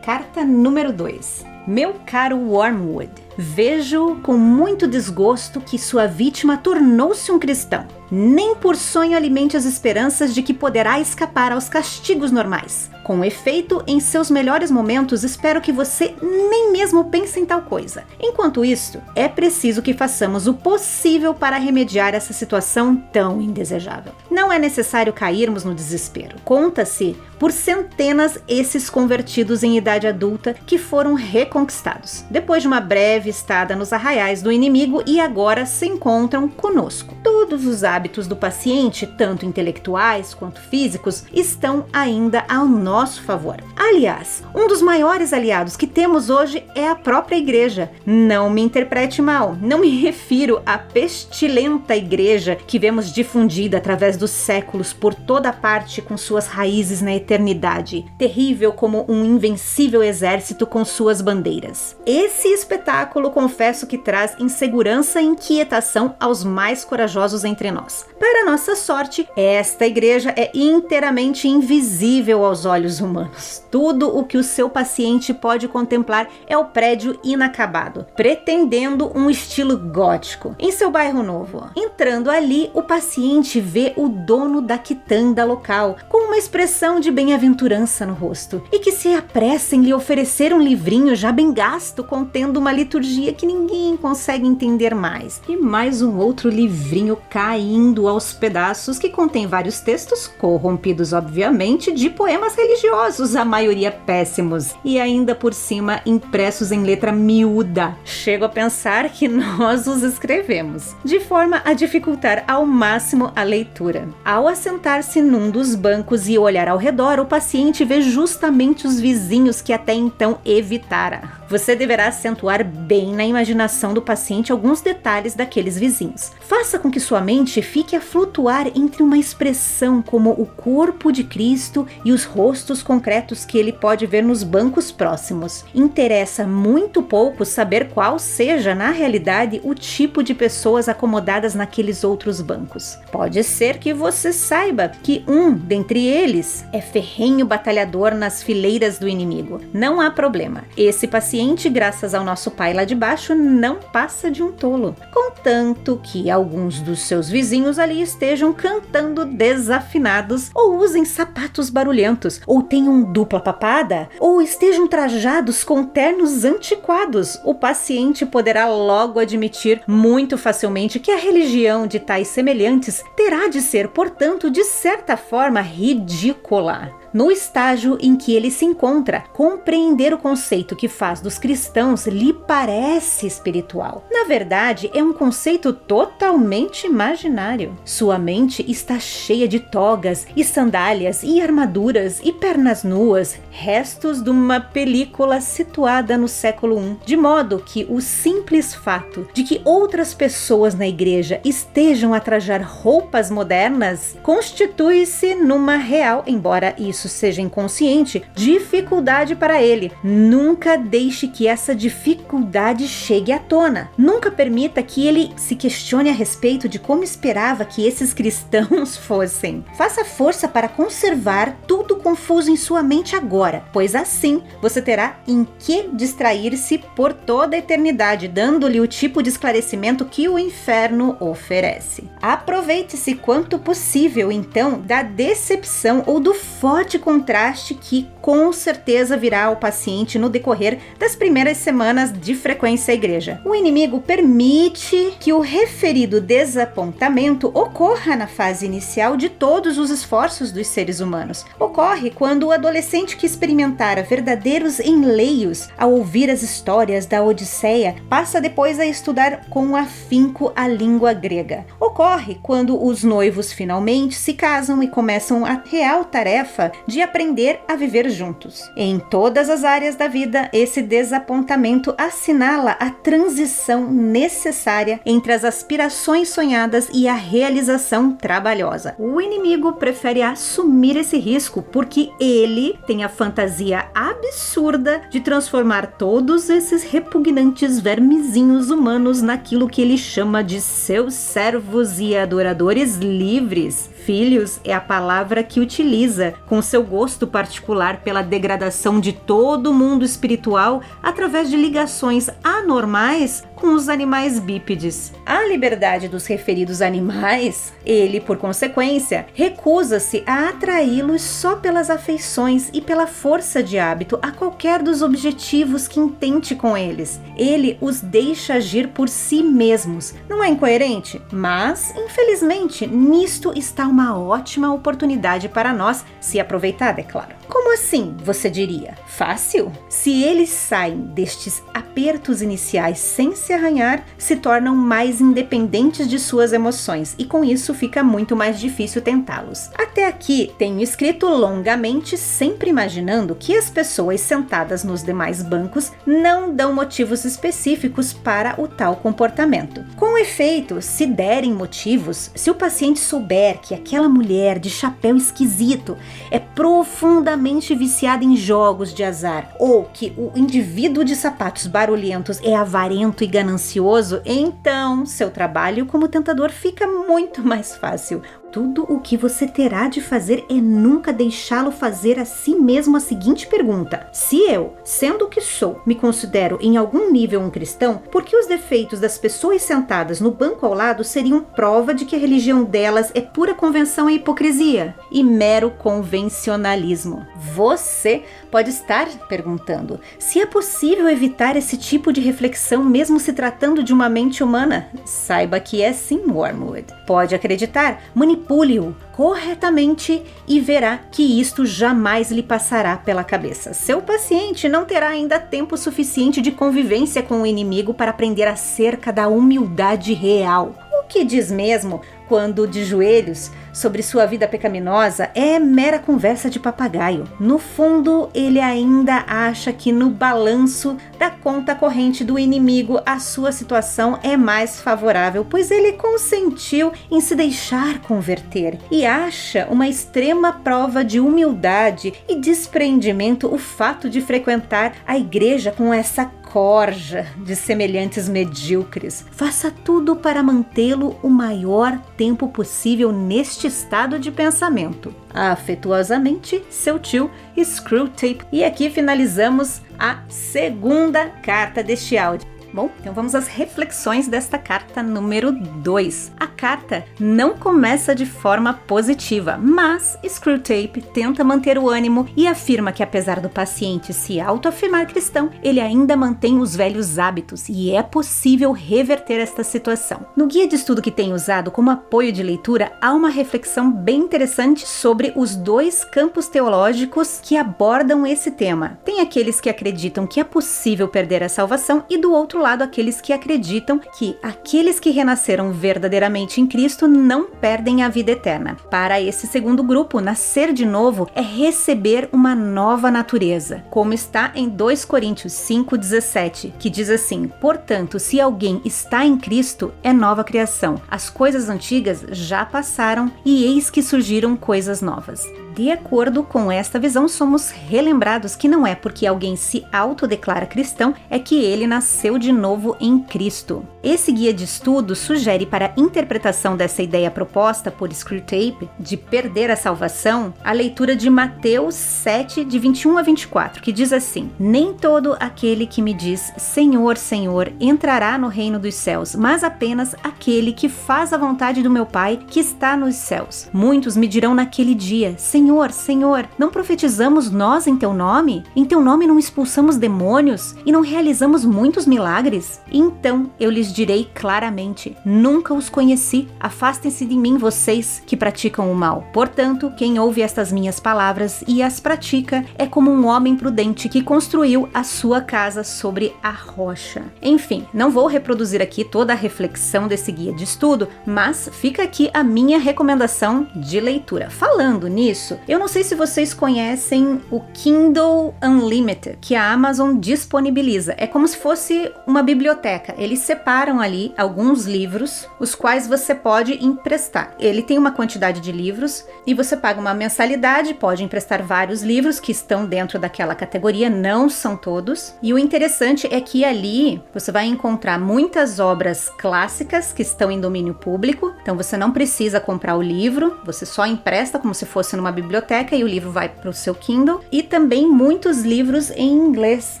Carta 0.04 0.44
número 0.44 0.92
2. 0.92 1.44
Meu 1.66 1.94
caro 2.06 2.36
Wormwood, 2.38 3.10
vejo 3.40 4.16
com 4.16 4.36
muito 4.36 4.88
desgosto 4.88 5.60
que 5.60 5.78
sua 5.78 6.08
vítima 6.08 6.56
tornou-se 6.56 7.30
um 7.30 7.38
cristão. 7.38 7.86
Nem 8.10 8.56
por 8.56 8.74
sonho 8.74 9.16
alimente 9.16 9.56
as 9.56 9.64
esperanças 9.64 10.34
de 10.34 10.42
que 10.42 10.54
poderá 10.54 10.98
escapar 10.98 11.52
aos 11.52 11.68
castigos 11.68 12.32
normais. 12.32 12.90
Com 13.04 13.24
efeito, 13.24 13.82
em 13.86 14.00
seus 14.00 14.30
melhores 14.30 14.70
momentos, 14.70 15.24
espero 15.24 15.60
que 15.60 15.72
você 15.72 16.14
nem 16.20 16.72
mesmo 16.72 17.04
pense 17.06 17.38
em 17.38 17.46
tal 17.46 17.62
coisa. 17.62 18.04
Enquanto 18.20 18.64
isso, 18.64 19.00
é 19.14 19.28
preciso 19.28 19.82
que 19.82 19.94
façamos 19.94 20.46
o 20.46 20.54
possível 20.54 21.32
para 21.32 21.56
remediar 21.56 22.14
essa 22.14 22.32
situação 22.32 22.96
tão 23.12 23.40
indesejável. 23.40 24.12
Não 24.30 24.52
é 24.52 24.58
necessário 24.58 25.12
cairmos 25.12 25.64
no 25.64 25.74
desespero. 25.74 26.36
Conta-se 26.44 27.16
por 27.38 27.52
centenas 27.52 28.38
esses 28.48 28.90
convertidos 28.90 29.62
em 29.62 29.76
idade 29.78 30.06
adulta 30.06 30.54
que 30.66 30.76
foram 30.76 31.14
reconquistados, 31.14 32.24
depois 32.30 32.62
de 32.62 32.68
uma 32.68 32.80
breve 32.80 33.27
estada 33.28 33.76
nos 33.76 33.92
arraiais 33.92 34.42
do 34.42 34.52
inimigo 34.52 35.02
e 35.06 35.20
agora 35.20 35.66
se 35.66 35.86
encontram 35.86 36.48
conosco. 36.48 37.14
Todos 37.22 37.66
os 37.66 37.84
hábitos 37.84 38.26
do 38.26 38.36
paciente, 38.36 39.06
tanto 39.06 39.44
intelectuais 39.44 40.34
quanto 40.34 40.60
físicos, 40.60 41.24
estão 41.32 41.86
ainda 41.92 42.44
ao 42.48 42.66
nosso 42.66 43.22
favor. 43.22 43.56
Aliás, 43.76 44.42
um 44.54 44.68
dos 44.68 44.82
maiores 44.82 45.32
aliados 45.32 45.76
que 45.76 45.86
temos 45.86 46.30
hoje 46.30 46.64
é 46.74 46.88
a 46.88 46.94
própria 46.94 47.36
igreja. 47.36 47.90
Não 48.04 48.50
me 48.50 48.62
interprete 48.62 49.20
mal, 49.20 49.56
não 49.60 49.78
me 49.78 49.88
refiro 50.00 50.60
à 50.64 50.78
pestilenta 50.78 51.96
igreja 51.96 52.56
que 52.56 52.78
vemos 52.78 53.12
difundida 53.12 53.78
através 53.78 54.16
dos 54.16 54.30
séculos 54.30 54.92
por 54.92 55.14
toda 55.14 55.52
parte 55.52 56.00
com 56.00 56.16
suas 56.16 56.46
raízes 56.46 57.02
na 57.02 57.14
eternidade, 57.14 58.04
terrível 58.18 58.72
como 58.72 59.04
um 59.08 59.24
invencível 59.24 60.02
exército 60.02 60.66
com 60.66 60.84
suas 60.84 61.20
bandeiras. 61.20 61.96
Esse 62.06 62.48
espetáculo 62.48 63.17
confesso 63.30 63.86
que 63.86 63.98
traz 63.98 64.34
insegurança 64.38 65.20
e 65.20 65.26
inquietação 65.26 66.16
aos 66.18 66.42
mais 66.42 66.84
corajosos 66.84 67.44
entre 67.44 67.70
nós. 67.70 68.06
Para 68.18 68.46
nossa 68.46 68.74
sorte, 68.74 69.28
esta 69.36 69.86
igreja 69.86 70.32
é 70.36 70.50
inteiramente 70.54 71.46
invisível 71.46 72.44
aos 72.44 72.64
olhos 72.64 72.78
olhos 72.78 73.00
humanos. 73.00 73.62
Tudo 73.70 74.16
o 74.16 74.24
que 74.24 74.38
o 74.38 74.42
seu 74.42 74.70
paciente 74.70 75.34
pode 75.34 75.68
contemplar 75.68 76.28
é 76.46 76.56
o 76.56 76.66
prédio 76.66 77.18
inacabado, 77.22 78.06
pretendendo 78.16 79.12
um 79.14 79.28
estilo 79.28 79.76
gótico, 79.76 80.54
em 80.58 80.70
seu 80.72 80.90
bairro 80.90 81.22
novo. 81.22 81.68
Entrando 81.76 82.30
ali, 82.30 82.70
o 82.72 82.82
paciente 82.82 83.60
vê 83.60 83.92
o 83.96 84.08
dono 84.08 84.62
da 84.62 84.78
quitanda 84.78 85.44
local, 85.44 85.96
com 86.08 86.26
uma 86.26 86.38
expressão 86.38 87.00
de 87.00 87.10
bem-aventurança 87.10 88.06
no 88.06 88.14
rosto, 88.14 88.62
e 88.72 88.78
que 88.78 88.92
se 88.92 89.12
apressa 89.14 89.76
em 89.76 89.82
lhe 89.82 89.92
oferecer 89.92 90.54
um 90.54 90.60
livrinho 90.60 91.14
já 91.14 91.30
bem 91.30 91.52
gasto, 91.52 92.02
contendo 92.02 92.58
uma 92.58 92.72
liturgia 92.72 93.07
que 93.08 93.46
ninguém 93.46 93.96
consegue 93.96 94.46
entender 94.46 94.94
mais, 94.94 95.40
e 95.48 95.56
mais 95.56 96.02
um 96.02 96.18
outro 96.18 96.50
livrinho 96.50 97.16
caindo 97.30 98.06
aos 98.06 98.32
pedaços 98.32 98.98
que 98.98 99.08
contém 99.08 99.46
vários 99.46 99.80
textos, 99.80 100.26
corrompidos 100.26 101.12
obviamente, 101.12 101.90
de 101.90 102.10
poemas 102.10 102.54
religiosos, 102.54 103.34
a 103.34 103.44
maioria 103.44 103.90
péssimos, 103.90 104.74
e 104.84 105.00
ainda 105.00 105.34
por 105.34 105.54
cima 105.54 106.02
impressos 106.04 106.70
em 106.70 106.82
letra 106.82 107.10
miúda. 107.10 107.96
Chego 108.04 108.44
a 108.44 108.48
pensar 108.48 109.08
que 109.08 109.26
nós 109.28 109.86
os 109.86 110.02
escrevemos, 110.02 110.94
de 111.02 111.18
forma 111.18 111.62
a 111.64 111.72
dificultar 111.72 112.44
ao 112.46 112.66
máximo 112.66 113.32
a 113.34 113.42
leitura. 113.42 114.08
Ao 114.24 114.46
assentar-se 114.46 115.22
num 115.22 115.50
dos 115.50 115.74
bancos 115.74 116.28
e 116.28 116.38
olhar 116.38 116.68
ao 116.68 116.76
redor, 116.76 117.18
o 117.18 117.26
paciente 117.26 117.84
vê 117.84 118.02
justamente 118.02 118.86
os 118.86 119.00
vizinhos 119.00 119.62
que 119.62 119.72
até 119.72 119.94
então 119.94 120.38
evitara. 120.44 121.37
Você 121.48 121.74
deverá 121.74 122.08
acentuar 122.08 122.62
bem 122.62 123.14
na 123.14 123.24
imaginação 123.24 123.94
do 123.94 124.02
paciente 124.02 124.52
alguns 124.52 124.82
detalhes 124.82 125.34
daqueles 125.34 125.78
vizinhos. 125.78 126.30
Faça 126.40 126.78
com 126.78 126.90
que 126.90 127.00
sua 127.00 127.22
mente 127.22 127.62
fique 127.62 127.96
a 127.96 128.02
flutuar 128.02 128.66
entre 128.74 129.02
uma 129.02 129.16
expressão 129.16 130.02
como 130.02 130.30
o 130.30 130.44
corpo 130.44 131.10
de 131.10 131.24
Cristo 131.24 131.86
e 132.04 132.12
os 132.12 132.24
rostos 132.24 132.82
concretos 132.82 133.46
que 133.46 133.56
ele 133.56 133.72
pode 133.72 134.04
ver 134.04 134.22
nos 134.22 134.42
bancos 134.42 134.92
próximos. 134.92 135.64
Interessa 135.74 136.46
muito 136.46 137.02
pouco 137.02 137.46
saber 137.46 137.88
qual 137.88 138.18
seja, 138.18 138.74
na 138.74 138.90
realidade, 138.90 139.58
o 139.64 139.74
tipo 139.74 140.22
de 140.22 140.34
pessoas 140.34 140.86
acomodadas 140.86 141.54
naqueles 141.54 142.04
outros 142.04 142.42
bancos. 142.42 142.98
Pode 143.10 143.42
ser 143.42 143.78
que 143.78 143.94
você 143.94 144.34
saiba 144.34 144.88
que 145.02 145.24
um 145.26 145.54
dentre 145.54 146.06
eles 146.06 146.66
é 146.74 146.80
ferrenho 146.82 147.46
batalhador 147.46 148.14
nas 148.14 148.42
fileiras 148.42 148.98
do 148.98 149.08
inimigo. 149.08 149.62
Não 149.72 149.98
há 149.98 150.10
problema. 150.10 150.64
Esse 150.76 151.06
paciente 151.06 151.37
paciente, 151.38 151.68
graças 151.68 152.14
ao 152.14 152.24
nosso 152.24 152.50
pai 152.50 152.74
lá 152.74 152.82
de 152.82 152.96
baixo, 152.96 153.32
não 153.32 153.76
passa 153.76 154.28
de 154.28 154.42
um 154.42 154.50
tolo. 154.50 154.96
Contanto 155.14 156.00
que 156.02 156.28
alguns 156.28 156.80
dos 156.80 156.98
seus 157.02 157.28
vizinhos 157.28 157.78
ali 157.78 158.02
estejam 158.02 158.52
cantando 158.52 159.24
desafinados, 159.24 160.50
ou 160.52 160.78
usem 160.78 161.04
sapatos 161.04 161.70
barulhentos, 161.70 162.40
ou 162.44 162.60
tenham 162.60 163.04
dupla 163.12 163.38
papada, 163.38 164.08
ou 164.18 164.42
estejam 164.42 164.88
trajados 164.88 165.62
com 165.62 165.84
ternos 165.84 166.44
antiquados, 166.44 167.38
o 167.44 167.54
paciente 167.54 168.26
poderá 168.26 168.68
logo 168.68 169.20
admitir 169.20 169.80
muito 169.86 170.36
facilmente 170.36 170.98
que 170.98 171.12
a 171.12 171.16
religião 171.16 171.86
de 171.86 172.00
tais 172.00 172.26
semelhantes 172.26 173.04
terá 173.14 173.46
de 173.46 173.60
ser, 173.60 173.90
portanto, 173.90 174.50
de 174.50 174.64
certa 174.64 175.16
forma 175.16 175.60
ridícula 175.60 176.90
no 177.12 177.30
estágio 177.30 177.98
em 178.00 178.16
que 178.16 178.34
ele 178.34 178.50
se 178.50 178.64
encontra, 178.64 179.24
compreender 179.32 180.12
o 180.12 180.18
conceito 180.18 180.76
que 180.76 180.88
faz 180.88 181.20
dos 181.20 181.38
cristãos 181.38 182.06
lhe 182.06 182.32
parece 182.32 183.26
espiritual. 183.26 184.04
Na 184.10 184.24
verdade, 184.24 184.90
é 184.94 185.02
um 185.02 185.12
conceito 185.12 185.72
totalmente 185.72 186.86
imaginário. 186.86 187.76
Sua 187.84 188.18
mente 188.18 188.64
está 188.70 188.98
cheia 188.98 189.48
de 189.48 189.60
togas 189.60 190.26
e 190.36 190.44
sandálias 190.44 191.22
e 191.22 191.40
armaduras 191.40 192.20
e 192.22 192.32
pernas 192.32 192.84
nuas, 192.84 193.38
restos 193.50 194.22
de 194.22 194.30
uma 194.30 194.60
película 194.60 195.40
situada 195.40 196.16
no 196.16 196.28
século 196.28 196.78
I, 196.78 196.96
de 197.04 197.16
modo 197.16 197.62
que 197.64 197.86
o 197.88 198.00
simples 198.00 198.74
fato 198.74 199.28
de 199.32 199.42
que 199.42 199.60
outras 199.64 200.14
pessoas 200.14 200.74
na 200.74 200.86
igreja 200.86 201.40
estejam 201.44 202.14
a 202.14 202.20
trajar 202.20 202.62
roupas 202.62 203.30
modernas 203.30 204.16
constitui-se 204.22 205.34
numa 205.34 205.76
real, 205.76 206.22
embora 206.26 206.74
isso 206.78 207.07
isso 207.08 207.16
seja 207.16 207.42
inconsciente, 207.42 208.22
dificuldade 208.34 209.34
para 209.34 209.60
ele. 209.60 209.90
Nunca 210.04 210.76
deixe 210.76 211.26
que 211.26 211.48
essa 211.48 211.74
dificuldade 211.74 212.86
chegue 212.86 213.32
à 213.32 213.38
tona. 213.38 213.90
Nunca 213.96 214.30
permita 214.30 214.82
que 214.82 215.06
ele 215.06 215.32
se 215.36 215.56
questione 215.56 216.10
a 216.10 216.12
respeito 216.12 216.68
de 216.68 216.78
como 216.78 217.02
esperava 217.02 217.64
que 217.64 217.86
esses 217.86 218.12
cristãos 218.12 218.96
fossem. 219.08 219.64
Faça 219.76 220.04
força 220.04 220.46
para 220.46 220.68
conservar 220.68 221.56
tudo 221.66 221.96
confuso 221.96 222.50
em 222.50 222.56
sua 222.56 222.82
mente 222.82 223.16
agora, 223.16 223.64
pois 223.72 223.94
assim 223.94 224.42
você 224.60 224.80
terá 224.80 225.18
em 225.26 225.46
que 225.58 225.88
distrair-se 225.92 226.78
por 226.94 227.12
toda 227.12 227.56
a 227.56 227.58
eternidade, 227.58 228.28
dando-lhe 228.28 228.80
o 228.80 228.86
tipo 228.86 229.22
de 229.22 229.30
esclarecimento 229.30 230.04
que 230.04 230.28
o 230.28 230.38
inferno 230.38 231.16
oferece. 231.18 232.04
Aproveite-se 232.20 233.14
quanto 233.14 233.58
possível, 233.58 234.30
então, 234.30 234.80
da 234.80 235.02
decepção 235.02 236.02
ou 236.06 236.20
do 236.20 236.34
forte 236.34 236.87
forte 236.88 236.98
contraste 236.98 237.74
que 237.74 238.08
com 238.28 238.52
certeza 238.52 239.16
virá 239.16 239.44
ao 239.44 239.56
paciente 239.56 240.18
no 240.18 240.28
decorrer 240.28 240.78
das 240.98 241.16
primeiras 241.16 241.56
semanas 241.56 242.12
de 242.12 242.34
frequência 242.34 242.92
à 242.92 242.94
igreja. 242.94 243.40
O 243.42 243.54
inimigo 243.54 244.02
permite 244.02 245.14
que 245.18 245.32
o 245.32 245.40
referido 245.40 246.20
desapontamento 246.20 247.50
ocorra 247.54 248.14
na 248.14 248.26
fase 248.26 248.66
inicial 248.66 249.16
de 249.16 249.30
todos 249.30 249.78
os 249.78 249.88
esforços 249.88 250.52
dos 250.52 250.66
seres 250.66 251.00
humanos. 251.00 251.46
Ocorre 251.58 252.10
quando 252.10 252.48
o 252.48 252.52
adolescente 252.52 253.16
que 253.16 253.24
experimentara 253.24 254.02
verdadeiros 254.02 254.78
enleios 254.78 255.70
ao 255.78 255.94
ouvir 255.94 256.28
as 256.28 256.42
histórias 256.42 257.06
da 257.06 257.24
Odisseia 257.24 257.96
passa 258.10 258.42
depois 258.42 258.78
a 258.78 258.84
estudar 258.84 259.46
com 259.48 259.74
afinco 259.74 260.52
a 260.54 260.68
língua 260.68 261.14
grega. 261.14 261.64
Ocorre 261.80 262.38
quando 262.42 262.84
os 262.84 263.02
noivos 263.02 263.54
finalmente 263.54 264.16
se 264.16 264.34
casam 264.34 264.82
e 264.82 264.88
começam 264.88 265.46
a 265.46 265.62
real 265.64 266.04
tarefa 266.04 266.70
de 266.86 267.00
aprender 267.00 267.60
a 267.66 267.74
viver 267.74 268.17
juntos. 268.18 268.70
Em 268.76 268.98
todas 268.98 269.48
as 269.48 269.62
áreas 269.62 269.94
da 269.94 270.08
vida, 270.08 270.50
esse 270.52 270.82
desapontamento 270.82 271.94
assinala 271.96 272.72
a 272.72 272.90
transição 272.90 273.90
necessária 273.90 275.00
entre 275.06 275.32
as 275.32 275.44
aspirações 275.44 276.28
sonhadas 276.28 276.88
e 276.92 277.06
a 277.06 277.14
realização 277.14 278.12
trabalhosa. 278.12 278.96
O 278.98 279.20
inimigo 279.20 279.74
prefere 279.74 280.20
assumir 280.20 280.96
esse 280.96 281.18
risco 281.18 281.62
porque 281.62 282.10
ele 282.18 282.78
tem 282.86 283.04
a 283.04 283.08
fantasia 283.08 283.86
absurda 283.94 285.02
de 285.10 285.20
transformar 285.20 285.92
todos 285.98 286.50
esses 286.50 286.82
repugnantes 286.82 287.78
vermezinhos 287.78 288.70
humanos 288.70 289.22
naquilo 289.22 289.68
que 289.68 289.80
ele 289.80 289.96
chama 289.96 290.42
de 290.42 290.60
seus 290.60 291.14
servos 291.14 292.00
e 292.00 292.16
adoradores 292.16 292.96
livres 292.96 293.88
filhos 294.08 294.58
é 294.64 294.72
a 294.72 294.80
palavra 294.80 295.42
que 295.42 295.60
utiliza 295.60 296.32
com 296.46 296.62
seu 296.62 296.82
gosto 296.82 297.26
particular 297.26 298.00
pela 298.08 298.22
degradação 298.22 298.98
de 298.98 299.12
todo 299.12 299.66
o 299.66 299.74
mundo 299.74 300.02
espiritual 300.02 300.80
através 301.02 301.50
de 301.50 301.58
ligações 301.58 302.30
anormais 302.42 303.44
com 303.58 303.74
os 303.74 303.88
animais 303.88 304.38
bípedes. 304.38 305.12
A 305.26 305.44
liberdade 305.44 306.08
dos 306.08 306.26
referidos 306.26 306.80
animais, 306.80 307.72
ele, 307.84 308.20
por 308.20 308.36
consequência, 308.36 309.26
recusa-se 309.34 310.22
a 310.26 310.48
atraí-los 310.48 311.22
só 311.22 311.56
pelas 311.56 311.90
afeições 311.90 312.70
e 312.72 312.80
pela 312.80 313.06
força 313.06 313.62
de 313.62 313.78
hábito 313.78 314.18
a 314.22 314.30
qualquer 314.30 314.82
dos 314.82 315.02
objetivos 315.02 315.88
que 315.88 315.98
intente 315.98 316.54
com 316.54 316.76
eles. 316.76 317.20
Ele 317.36 317.76
os 317.80 318.00
deixa 318.00 318.54
agir 318.54 318.88
por 318.88 319.08
si 319.08 319.42
mesmos. 319.42 320.14
Não 320.28 320.42
é 320.42 320.48
incoerente? 320.48 321.20
Mas, 321.32 321.92
infelizmente, 321.96 322.86
nisto 322.86 323.52
está 323.56 323.86
uma 323.86 324.18
ótima 324.18 324.72
oportunidade 324.72 325.48
para 325.48 325.72
nós, 325.72 326.04
se 326.20 326.38
aproveitada, 326.38 327.00
é 327.00 327.04
claro. 327.04 327.36
Como 327.48 327.72
assim, 327.72 328.14
você 328.22 328.50
diria? 328.50 328.94
Fácil? 329.06 329.72
Se 329.88 330.22
eles 330.22 330.50
saem 330.50 331.00
destes 331.00 331.62
apertos 331.72 332.42
iniciais 332.42 332.98
sem 332.98 333.34
se 333.34 333.47
arranhar, 333.52 334.04
se 334.16 334.36
tornam 334.36 334.74
mais 334.74 335.20
independentes 335.20 336.08
de 336.08 336.18
suas 336.18 336.52
emoções 336.52 337.14
e 337.18 337.24
com 337.24 337.44
isso 337.44 337.74
fica 337.74 338.02
muito 338.02 338.36
mais 338.36 338.58
difícil 338.58 339.02
tentá-los. 339.02 339.70
Até 339.76 340.06
aqui 340.06 340.52
tenho 340.58 340.80
escrito 340.80 341.26
longamente, 341.26 342.16
sempre 342.16 342.70
imaginando 342.70 343.34
que 343.34 343.56
as 343.56 343.70
pessoas 343.70 344.20
sentadas 344.20 344.84
nos 344.84 345.02
demais 345.02 345.42
bancos 345.42 345.92
não 346.06 346.54
dão 346.54 346.72
motivos 346.72 347.24
específicos 347.24 348.12
para 348.12 348.60
o 348.60 348.66
tal 348.68 348.96
comportamento. 348.96 349.84
Com 349.96 350.18
efeito, 350.18 350.80
se 350.82 351.06
derem 351.06 351.52
motivos, 351.52 352.30
se 352.34 352.50
o 352.50 352.54
paciente 352.54 353.00
souber 353.00 353.60
que 353.60 353.74
aquela 353.74 354.08
mulher 354.08 354.58
de 354.58 354.70
chapéu 354.70 355.16
esquisito 355.16 355.96
é 356.30 356.38
profundamente 356.38 357.74
viciada 357.74 358.24
em 358.24 358.36
jogos 358.36 358.92
de 358.92 359.04
azar 359.04 359.54
ou 359.58 359.84
que 359.84 360.12
o 360.16 360.32
indivíduo 360.36 361.04
de 361.04 361.14
sapatos 361.14 361.66
barulhentos 361.66 362.40
é 362.42 362.54
avarento 362.54 363.24
e 363.24 363.26
ganancioso, 363.38 364.20
então 364.24 365.06
seu 365.06 365.30
trabalho 365.30 365.86
como 365.86 366.08
tentador 366.08 366.50
fica 366.50 366.86
muito 366.86 367.40
mais 367.46 367.76
fácil. 367.76 368.20
Tudo 368.50 368.84
o 368.88 368.98
que 368.98 369.14
você 369.14 369.46
terá 369.46 369.88
de 369.88 370.00
fazer 370.00 370.44
é 370.48 370.54
nunca 370.54 371.12
deixá-lo 371.12 371.70
fazer 371.70 372.18
a 372.18 372.24
si 372.24 372.54
mesmo 372.54 372.96
a 372.96 373.00
seguinte 373.00 373.46
pergunta: 373.46 374.08
Se 374.10 374.38
eu, 374.38 374.74
sendo 374.82 375.26
o 375.26 375.28
que 375.28 375.40
sou, 375.40 375.80
me 375.84 375.94
considero 375.94 376.58
em 376.60 376.76
algum 376.78 377.10
nível 377.10 377.40
um 377.42 377.50
cristão, 377.50 378.00
por 378.10 378.24
que 378.24 378.36
os 378.36 378.46
defeitos 378.46 379.00
das 379.00 379.18
pessoas 379.18 379.62
sentadas 379.62 380.18
no 380.20 380.30
banco 380.30 380.64
ao 380.64 380.72
lado 380.72 381.04
seriam 381.04 381.42
prova 381.42 381.92
de 381.92 382.06
que 382.06 382.16
a 382.16 382.18
religião 382.18 382.64
delas 382.64 383.10
é 383.14 383.20
pura 383.20 383.54
convenção 383.54 384.08
e 384.08 384.14
hipocrisia 384.14 384.94
e 385.12 385.22
mero 385.22 385.70
convencionalismo? 385.70 387.26
Você 387.54 388.22
pode 388.50 388.70
estar 388.70 389.06
perguntando 389.28 390.00
se 390.18 390.40
é 390.40 390.46
possível 390.46 391.08
evitar 391.08 391.54
esse 391.54 391.76
tipo 391.76 392.12
de 392.12 392.22
reflexão 392.22 392.82
mesmo 392.82 393.20
se 393.20 393.34
tratando 393.34 393.82
de 393.82 393.92
uma 393.92 394.08
mente 394.08 394.42
humana. 394.42 394.88
Saiba 395.04 395.60
que 395.60 395.82
é 395.82 395.92
sim, 395.92 396.22
Wormwood. 396.26 396.86
Pode 397.06 397.34
acreditar, 397.34 398.02
manipule-o 398.38 398.94
corretamente 399.12 400.22
e 400.46 400.60
verá 400.60 400.98
que 401.10 401.40
isto 401.40 401.66
jamais 401.66 402.30
lhe 402.30 402.42
passará 402.42 402.96
pela 402.96 403.24
cabeça. 403.24 403.74
Seu 403.74 404.00
paciente 404.00 404.68
não 404.68 404.84
terá 404.84 405.08
ainda 405.08 405.40
tempo 405.40 405.76
suficiente 405.76 406.40
de 406.40 406.52
convivência 406.52 407.22
com 407.22 407.42
o 407.42 407.46
inimigo 407.46 407.92
para 407.92 408.12
aprender 408.12 408.46
acerca 408.46 409.12
da 409.12 409.26
humildade 409.26 410.12
real. 410.14 410.87
O 410.98 411.04
que 411.04 411.24
diz 411.24 411.50
mesmo 411.50 412.00
quando 412.28 412.66
de 412.66 412.84
joelhos 412.84 413.50
sobre 413.72 414.02
sua 414.02 414.26
vida 414.26 414.46
pecaminosa 414.48 415.30
é 415.34 415.58
mera 415.58 415.98
conversa 415.98 416.50
de 416.50 416.58
papagaio. 416.58 417.24
No 417.38 417.58
fundo, 417.58 418.28
ele 418.34 418.60
ainda 418.60 419.24
acha 419.26 419.72
que 419.72 419.92
no 419.92 420.10
balanço 420.10 420.96
da 421.18 421.30
conta 421.30 421.74
corrente 421.74 422.24
do 422.24 422.38
inimigo 422.38 423.00
a 423.06 423.20
sua 423.20 423.52
situação 423.52 424.18
é 424.22 424.36
mais 424.36 424.80
favorável, 424.80 425.46
pois 425.48 425.70
ele 425.70 425.92
consentiu 425.92 426.92
em 427.10 427.20
se 427.20 427.34
deixar 427.34 428.00
converter 428.00 428.78
e 428.90 429.06
acha 429.06 429.66
uma 429.70 429.88
extrema 429.88 430.52
prova 430.52 431.04
de 431.04 431.20
humildade 431.20 432.12
e 432.28 432.34
desprendimento 432.34 433.52
o 433.52 433.56
fato 433.56 434.10
de 434.10 434.20
frequentar 434.20 434.96
a 435.06 435.16
igreja 435.16 435.70
com 435.70 435.94
essa 435.94 436.26
corja 436.52 437.26
de 437.36 437.54
semelhantes 437.54 438.28
medíocres. 438.28 439.24
Faça 439.30 439.70
tudo 439.70 440.16
para 440.16 440.42
mantê-lo 440.42 441.18
o 441.22 441.28
maior 441.28 441.98
tempo 442.16 442.48
possível 442.48 443.12
neste 443.12 443.66
estado 443.66 444.18
de 444.18 444.30
pensamento. 444.30 445.14
Afetuosamente, 445.32 446.62
seu 446.70 446.98
tio 446.98 447.30
Screwtape. 447.56 448.46
E 448.50 448.64
aqui 448.64 448.90
finalizamos 448.90 449.82
a 449.98 450.22
segunda 450.28 451.26
carta 451.42 451.82
deste 451.82 452.16
áudio. 452.16 452.57
Bom, 452.72 452.90
então 453.00 453.14
vamos 453.14 453.34
às 453.34 453.46
reflexões 453.46 454.28
desta 454.28 454.58
carta 454.58 455.02
número 455.02 455.52
2. 455.52 456.32
A 456.38 456.46
carta 456.46 457.04
não 457.18 457.56
começa 457.56 458.14
de 458.14 458.26
forma 458.26 458.74
positiva, 458.74 459.58
mas 459.60 460.18
Screwtape 460.26 461.00
tenta 461.14 461.42
manter 461.42 461.78
o 461.78 461.88
ânimo 461.88 462.28
e 462.36 462.46
afirma 462.46 462.92
que 462.92 463.02
apesar 463.02 463.40
do 463.40 463.48
paciente 463.48 464.12
se 464.12 464.40
autoafirmar 464.40 465.06
cristão, 465.06 465.50
ele 465.62 465.80
ainda 465.80 466.16
mantém 466.16 466.58
os 466.58 466.76
velhos 466.76 467.18
hábitos 467.18 467.68
e 467.68 467.90
é 467.90 468.02
possível 468.02 468.72
reverter 468.72 469.40
esta 469.40 469.64
situação. 469.64 470.26
No 470.36 470.46
guia 470.46 470.68
de 470.68 470.76
estudo 470.76 471.02
que 471.02 471.10
tem 471.10 471.32
usado 471.32 471.70
como 471.70 471.90
apoio 471.90 472.32
de 472.32 472.42
leitura, 472.42 472.92
há 473.00 473.12
uma 473.12 473.30
reflexão 473.30 473.90
bem 473.90 474.20
interessante 474.20 474.86
sobre 474.86 475.32
os 475.34 475.56
dois 475.56 476.04
campos 476.04 476.48
teológicos 476.48 477.40
que 477.42 477.56
abordam 477.56 478.26
esse 478.26 478.50
tema. 478.50 478.98
Tem 479.04 479.20
aqueles 479.20 479.60
que 479.60 479.70
acreditam 479.70 480.26
que 480.26 480.40
é 480.40 480.44
possível 480.44 481.08
perder 481.08 481.42
a 481.42 481.48
salvação 481.48 482.04
e 482.10 482.18
do 482.18 482.32
outro 482.32 482.57
outro 482.58 482.62
lado, 482.62 482.82
aqueles 482.82 483.20
que 483.20 483.32
acreditam 483.32 483.98
que 483.98 484.36
aqueles 484.42 484.98
que 484.98 485.10
renasceram 485.10 485.72
verdadeiramente 485.72 486.60
em 486.60 486.66
Cristo 486.66 487.06
não 487.06 487.44
perdem 487.44 488.02
a 488.02 488.08
vida 488.08 488.32
eterna. 488.32 488.76
Para 488.90 489.20
esse 489.20 489.46
segundo 489.46 489.82
grupo, 489.82 490.20
nascer 490.20 490.72
de 490.72 490.84
novo 490.84 491.28
é 491.34 491.40
receber 491.40 492.28
uma 492.32 492.54
nova 492.54 493.10
natureza, 493.10 493.84
como 493.90 494.12
está 494.12 494.52
em 494.54 494.68
2 494.68 495.04
Coríntios 495.04 495.52
5,17, 495.52 496.72
que 496.78 496.90
diz 496.90 497.08
assim: 497.08 497.48
Portanto, 497.60 498.18
se 498.18 498.40
alguém 498.40 498.80
está 498.84 499.24
em 499.24 499.36
Cristo, 499.36 499.92
é 500.02 500.12
nova 500.12 500.42
criação. 500.42 501.00
As 501.08 501.30
coisas 501.30 501.68
antigas 501.68 502.24
já 502.30 502.64
passaram 502.64 503.30
e 503.44 503.64
eis 503.64 503.88
que 503.88 504.02
surgiram 504.02 504.56
coisas 504.56 505.00
novas. 505.00 505.42
De 505.78 505.92
acordo 505.92 506.42
com 506.42 506.72
esta 506.72 506.98
visão, 506.98 507.28
somos 507.28 507.70
relembrados 507.70 508.56
que 508.56 508.66
não 508.66 508.84
é 508.84 508.96
porque 508.96 509.24
alguém 509.24 509.54
se 509.54 509.86
autodeclara 509.92 510.66
cristão 510.66 511.14
é 511.30 511.38
que 511.38 511.54
ele 511.54 511.86
nasceu 511.86 512.36
de 512.36 512.50
novo 512.50 512.96
em 512.98 513.20
Cristo. 513.20 513.86
Esse 514.02 514.30
guia 514.30 514.54
de 514.54 514.62
estudo 514.62 515.16
sugere 515.16 515.66
para 515.66 515.86
a 515.86 516.00
interpretação 516.00 516.76
dessa 516.76 517.02
ideia 517.02 517.30
proposta 517.30 517.90
por 517.90 518.12
Screwtape 518.12 518.88
de 518.98 519.16
perder 519.16 519.70
a 519.70 519.76
salvação 519.76 520.54
a 520.62 520.72
leitura 520.72 521.16
de 521.16 521.28
Mateus 521.28 521.96
7, 521.96 522.64
de 522.64 522.78
21 522.78 523.18
a 523.18 523.22
24, 523.22 523.82
que 523.82 523.92
diz 523.92 524.12
assim: 524.12 524.50
Nem 524.58 524.94
todo 524.94 525.36
aquele 525.40 525.84
que 525.86 526.00
me 526.00 526.14
diz 526.14 526.52
Senhor, 526.56 527.16
Senhor 527.16 527.72
entrará 527.80 528.38
no 528.38 528.46
reino 528.46 528.78
dos 528.78 528.94
céus, 528.94 529.34
mas 529.34 529.64
apenas 529.64 530.14
aquele 530.22 530.72
que 530.72 530.88
faz 530.88 531.32
a 531.32 531.38
vontade 531.38 531.82
do 531.82 531.90
meu 531.90 532.06
Pai 532.06 532.38
que 532.48 532.60
está 532.60 532.96
nos 532.96 533.16
céus. 533.16 533.68
Muitos 533.72 534.16
me 534.16 534.28
dirão 534.28 534.54
naquele 534.54 534.94
dia: 534.94 535.34
Senhor, 535.36 535.90
Senhor, 535.90 536.48
não 536.56 536.70
profetizamos 536.70 537.50
nós 537.50 537.88
em 537.88 537.96
teu 537.96 538.14
nome? 538.14 538.62
Em 538.76 538.84
teu 538.84 539.00
nome 539.00 539.26
não 539.26 539.38
expulsamos 539.38 539.96
demônios 539.96 540.76
e 540.86 540.92
não 540.92 541.00
realizamos 541.00 541.64
muitos 541.64 542.06
milagres? 542.06 542.80
Então 542.92 543.50
eu 543.58 543.70
lhes 543.70 543.87
direi 543.92 544.28
claramente: 544.34 545.16
nunca 545.24 545.74
os 545.74 545.88
conheci. 545.88 546.48
Afastem-se 546.60 547.24
de 547.24 547.36
mim, 547.36 547.56
vocês 547.56 548.22
que 548.26 548.36
praticam 548.36 548.90
o 548.90 548.94
mal. 548.94 549.26
Portanto, 549.32 549.92
quem 549.96 550.18
ouve 550.18 550.42
estas 550.42 550.72
minhas 550.72 551.00
palavras 551.00 551.62
e 551.66 551.82
as 551.82 552.00
pratica 552.00 552.64
é 552.76 552.86
como 552.86 553.10
um 553.10 553.26
homem 553.26 553.56
prudente 553.56 554.08
que 554.08 554.22
construiu 554.22 554.88
a 554.92 555.02
sua 555.04 555.40
casa 555.40 555.84
sobre 555.84 556.34
a 556.42 556.50
rocha. 556.50 557.24
Enfim, 557.42 557.86
não 557.92 558.10
vou 558.10 558.26
reproduzir 558.26 558.80
aqui 558.82 559.04
toda 559.04 559.32
a 559.32 559.36
reflexão 559.36 560.08
desse 560.08 560.30
guia 560.32 560.52
de 560.52 560.64
estudo, 560.64 561.08
mas 561.26 561.68
fica 561.72 562.02
aqui 562.02 562.30
a 562.32 562.42
minha 562.42 562.78
recomendação 562.78 563.66
de 563.74 564.00
leitura. 564.00 564.50
Falando 564.50 565.08
nisso, 565.08 565.58
eu 565.68 565.78
não 565.78 565.88
sei 565.88 566.02
se 566.02 566.14
vocês 566.14 566.52
conhecem 566.52 567.40
o 567.50 567.60
Kindle 567.72 568.54
Unlimited, 568.62 569.38
que 569.40 569.54
a 569.54 569.72
Amazon 569.72 570.18
disponibiliza. 570.18 571.14
É 571.16 571.26
como 571.26 571.46
se 571.46 571.56
fosse 571.56 572.12
uma 572.26 572.42
biblioteca. 572.42 573.14
Ele 573.16 573.36
separa 573.36 573.77
separam 573.78 574.00
ali 574.00 574.34
alguns 574.36 574.86
livros, 574.86 575.46
os 575.60 575.72
quais 575.72 576.08
você 576.08 576.34
pode 576.34 576.84
emprestar. 576.84 577.54
Ele 577.60 577.80
tem 577.80 577.96
uma 577.96 578.10
quantidade 578.10 578.60
de 578.60 578.72
livros 578.72 579.24
e 579.46 579.54
você 579.54 579.76
paga 579.76 580.00
uma 580.00 580.12
mensalidade, 580.12 580.94
pode 580.94 581.22
emprestar 581.22 581.62
vários 581.62 582.02
livros 582.02 582.40
que 582.40 582.50
estão 582.50 582.84
dentro 582.84 583.20
daquela 583.20 583.54
categoria, 583.54 584.10
não 584.10 584.48
são 584.48 584.76
todos. 584.76 585.32
E 585.40 585.54
o 585.54 585.58
interessante 585.58 586.26
é 586.28 586.40
que 586.40 586.64
ali 586.64 587.22
você 587.32 587.52
vai 587.52 587.66
encontrar 587.66 588.18
muitas 588.18 588.80
obras 588.80 589.30
clássicas 589.38 590.12
que 590.12 590.22
estão 590.22 590.50
em 590.50 590.60
domínio 590.60 590.94
público, 590.94 591.54
então 591.62 591.76
você 591.76 591.96
não 591.96 592.10
precisa 592.10 592.58
comprar 592.58 592.96
o 592.96 593.02
livro, 593.02 593.58
você 593.64 593.86
só 593.86 594.04
empresta 594.06 594.58
como 594.58 594.74
se 594.74 594.86
fosse 594.86 595.14
numa 595.14 595.30
biblioteca 595.30 595.94
e 595.94 596.02
o 596.02 596.08
livro 596.08 596.32
vai 596.32 596.48
para 596.48 596.68
o 596.70 596.74
seu 596.74 596.96
Kindle. 596.96 597.42
E 597.52 597.62
também 597.62 598.08
muitos 598.08 598.62
livros 598.62 599.12
em 599.12 599.30
inglês. 599.30 600.00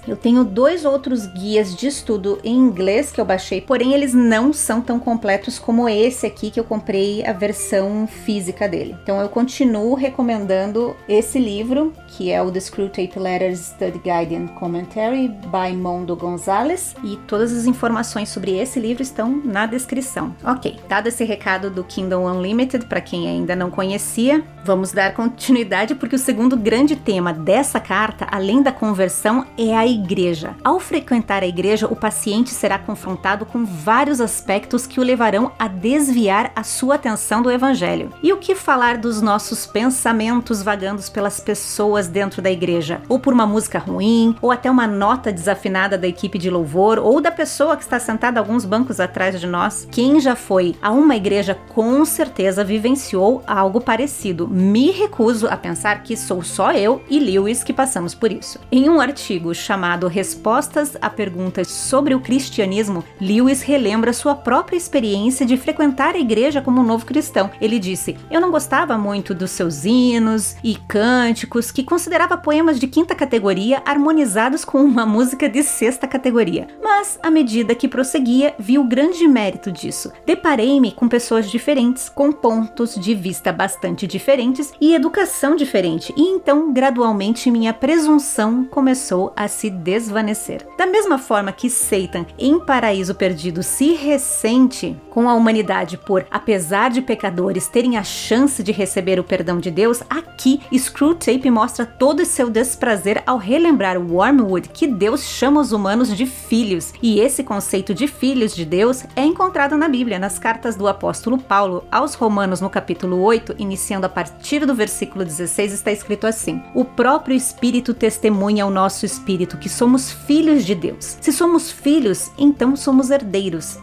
Eu 0.08 0.16
tenho 0.16 0.42
dois 0.42 0.84
outros 0.84 1.26
guias 1.26 1.76
de 1.76 1.86
estudo 1.86 2.40
em 2.42 2.56
inglês 2.56 3.12
que 3.12 3.20
eu 3.20 3.24
baixei, 3.24 3.67
porém 3.68 3.92
eles 3.92 4.14
não 4.14 4.50
são 4.50 4.80
tão 4.80 4.98
completos 4.98 5.58
como 5.58 5.86
esse 5.86 6.24
aqui 6.24 6.50
que 6.50 6.58
eu 6.58 6.64
comprei 6.64 7.22
a 7.26 7.34
versão 7.34 8.06
física 8.06 8.66
dele. 8.66 8.96
Então 9.02 9.20
eu 9.20 9.28
continuo 9.28 9.94
recomendando 9.94 10.96
esse 11.06 11.38
livro, 11.38 11.92
que 12.06 12.32
é 12.32 12.40
o 12.40 12.50
The 12.50 12.60
Screwtape 12.60 13.18
Letters 13.18 13.58
Study 13.58 14.00
Guide 14.02 14.34
and 14.34 14.46
Commentary 14.58 15.28
by 15.28 15.76
Mondo 15.76 16.16
Gonzalez, 16.16 16.96
e 17.04 17.18
todas 17.28 17.52
as 17.52 17.66
informações 17.66 18.30
sobre 18.30 18.58
esse 18.58 18.80
livro 18.80 19.02
estão 19.02 19.42
na 19.44 19.66
descrição. 19.66 20.34
Ok, 20.42 20.80
dado 20.88 21.08
esse 21.08 21.22
recado 21.22 21.68
do 21.68 21.84
Kindle 21.84 22.24
Unlimited 22.24 22.86
para 22.86 23.02
quem 23.02 23.28
ainda 23.28 23.54
não 23.54 23.70
conhecia, 23.70 24.42
vamos 24.64 24.92
dar 24.92 25.12
continuidade 25.12 25.94
porque 25.94 26.16
o 26.16 26.18
segundo 26.18 26.56
grande 26.56 26.96
tema 26.96 27.34
dessa 27.34 27.78
carta, 27.78 28.26
além 28.30 28.62
da 28.62 28.72
conversão, 28.72 29.44
é 29.58 29.76
a 29.76 29.86
igreja. 29.86 30.56
Ao 30.64 30.80
frequentar 30.80 31.42
a 31.42 31.46
igreja, 31.46 31.86
o 31.86 31.94
paciente 31.94 32.48
será 32.48 32.78
confrontado 32.78 33.44
com 33.44 33.57
vários 33.64 34.20
aspectos 34.20 34.86
que 34.86 35.00
o 35.00 35.02
levarão 35.02 35.52
a 35.58 35.68
desviar 35.68 36.52
a 36.54 36.62
sua 36.62 36.96
atenção 36.96 37.42
do 37.42 37.50
evangelho. 37.50 38.12
E 38.22 38.32
o 38.32 38.38
que 38.38 38.54
falar 38.54 38.98
dos 38.98 39.22
nossos 39.22 39.66
pensamentos 39.66 40.62
vagandos 40.62 41.08
pelas 41.08 41.40
pessoas 41.40 42.08
dentro 42.08 42.42
da 42.42 42.50
igreja? 42.50 43.00
Ou 43.08 43.18
por 43.18 43.32
uma 43.32 43.46
música 43.46 43.78
ruim, 43.78 44.36
ou 44.40 44.50
até 44.50 44.70
uma 44.70 44.86
nota 44.86 45.32
desafinada 45.32 45.96
da 45.96 46.06
equipe 46.06 46.38
de 46.38 46.50
louvor, 46.50 46.98
ou 46.98 47.20
da 47.20 47.30
pessoa 47.30 47.76
que 47.76 47.82
está 47.82 47.98
sentada 47.98 48.38
alguns 48.38 48.64
bancos 48.64 49.00
atrás 49.00 49.40
de 49.40 49.46
nós? 49.46 49.88
Quem 49.90 50.20
já 50.20 50.36
foi 50.36 50.76
a 50.82 50.90
uma 50.90 51.16
igreja 51.16 51.56
com 51.68 52.04
certeza 52.04 52.64
vivenciou 52.64 53.42
algo 53.46 53.80
parecido. 53.80 54.46
Me 54.46 54.90
recuso 54.90 55.46
a 55.48 55.56
pensar 55.56 56.02
que 56.02 56.16
sou 56.16 56.42
só 56.42 56.72
eu 56.72 57.02
e 57.08 57.18
Lewis 57.18 57.64
que 57.64 57.72
passamos 57.72 58.14
por 58.14 58.30
isso. 58.30 58.58
Em 58.70 58.88
um 58.88 59.00
artigo 59.00 59.54
chamado 59.54 60.06
Respostas 60.06 60.96
a 61.00 61.08
Perguntas 61.08 61.68
sobre 61.68 62.14
o 62.14 62.20
Cristianismo, 62.20 63.02
Lewis 63.20 63.47
relembra 63.56 64.12
sua 64.12 64.34
própria 64.34 64.76
experiência 64.76 65.46
de 65.46 65.56
frequentar 65.56 66.14
a 66.14 66.18
igreja 66.18 66.60
como 66.60 66.80
um 66.80 66.84
novo 66.84 67.06
cristão. 67.06 67.50
Ele 67.60 67.78
disse: 67.78 68.16
Eu 68.30 68.40
não 68.40 68.50
gostava 68.50 68.98
muito 68.98 69.34
dos 69.34 69.50
seus 69.50 69.84
hinos 69.84 70.56
e 70.62 70.76
cânticos, 70.76 71.70
que 71.70 71.82
considerava 71.82 72.36
poemas 72.36 72.78
de 72.78 72.86
quinta 72.86 73.14
categoria 73.14 73.82
harmonizados 73.86 74.64
com 74.64 74.78
uma 74.78 75.06
música 75.06 75.48
de 75.48 75.62
sexta 75.62 76.06
categoria. 76.06 76.68
Mas, 76.82 77.18
à 77.22 77.30
medida 77.30 77.74
que 77.74 77.88
prosseguia, 77.88 78.54
vi 78.58 78.78
o 78.78 78.84
grande 78.84 79.26
mérito 79.26 79.72
disso. 79.72 80.12
Deparei-me 80.26 80.92
com 80.92 81.08
pessoas 81.08 81.50
diferentes, 81.50 82.08
com 82.08 82.30
pontos 82.30 82.94
de 82.94 83.14
vista 83.14 83.50
bastante 83.52 84.06
diferentes 84.06 84.72
e 84.80 84.94
educação 84.94 85.56
diferente, 85.56 86.12
e 86.16 86.22
então, 86.22 86.72
gradualmente, 86.72 87.50
minha 87.50 87.72
presunção 87.72 88.64
começou 88.64 89.32
a 89.34 89.48
se 89.48 89.70
desvanecer. 89.70 90.66
Da 90.76 90.86
mesma 90.86 91.18
forma 91.18 91.50
que 91.52 91.70
Satan, 91.70 92.26
em 92.38 92.58
Paraíso 92.60 93.14
Perdido, 93.14 93.37
se 93.62 93.94
ressente 93.94 94.96
com 95.10 95.28
a 95.28 95.34
humanidade 95.34 95.96
por, 95.96 96.26
apesar 96.30 96.90
de 96.90 97.00
pecadores 97.00 97.68
terem 97.68 97.96
a 97.96 98.02
chance 98.02 98.62
de 98.62 98.72
receber 98.72 99.20
o 99.20 99.24
perdão 99.24 99.58
de 99.58 99.70
Deus, 99.70 100.02
aqui 100.10 100.60
Screwtape 100.76 101.50
mostra 101.50 101.86
todo 101.86 102.24
seu 102.24 102.50
desprazer 102.50 103.22
ao 103.26 103.38
relembrar 103.38 103.98
Wormwood 103.98 104.68
que 104.70 104.86
Deus 104.86 105.22
chama 105.22 105.60
os 105.60 105.72
humanos 105.72 106.16
de 106.16 106.26
filhos, 106.26 106.92
e 107.02 107.20
esse 107.20 107.44
conceito 107.44 107.94
de 107.94 108.08
filhos 108.08 108.54
de 108.54 108.64
Deus 108.64 109.04
é 109.14 109.22
encontrado 109.24 109.76
na 109.76 109.88
Bíblia, 109.88 110.18
nas 110.18 110.38
cartas 110.38 110.74
do 110.76 110.88
apóstolo 110.88 111.38
Paulo 111.38 111.84
aos 111.90 112.14
Romanos, 112.14 112.60
no 112.60 112.68
capítulo 112.68 113.20
8, 113.22 113.54
iniciando 113.58 114.06
a 114.06 114.08
partir 114.08 114.66
do 114.66 114.74
versículo 114.74 115.24
16, 115.24 115.72
está 115.72 115.92
escrito 115.92 116.26
assim: 116.26 116.62
O 116.74 116.84
próprio 116.84 117.36
Espírito 117.36 117.94
testemunha 117.94 118.64
ao 118.64 118.70
nosso 118.70 119.06
espírito 119.06 119.56
que 119.56 119.68
somos 119.68 120.10
filhos 120.10 120.64
de 120.64 120.74
Deus. 120.74 121.16
Se 121.20 121.32
somos 121.32 121.70
filhos, 121.70 122.30
então 122.38 122.74
somos 122.76 123.10
herdeiros, 123.10 123.27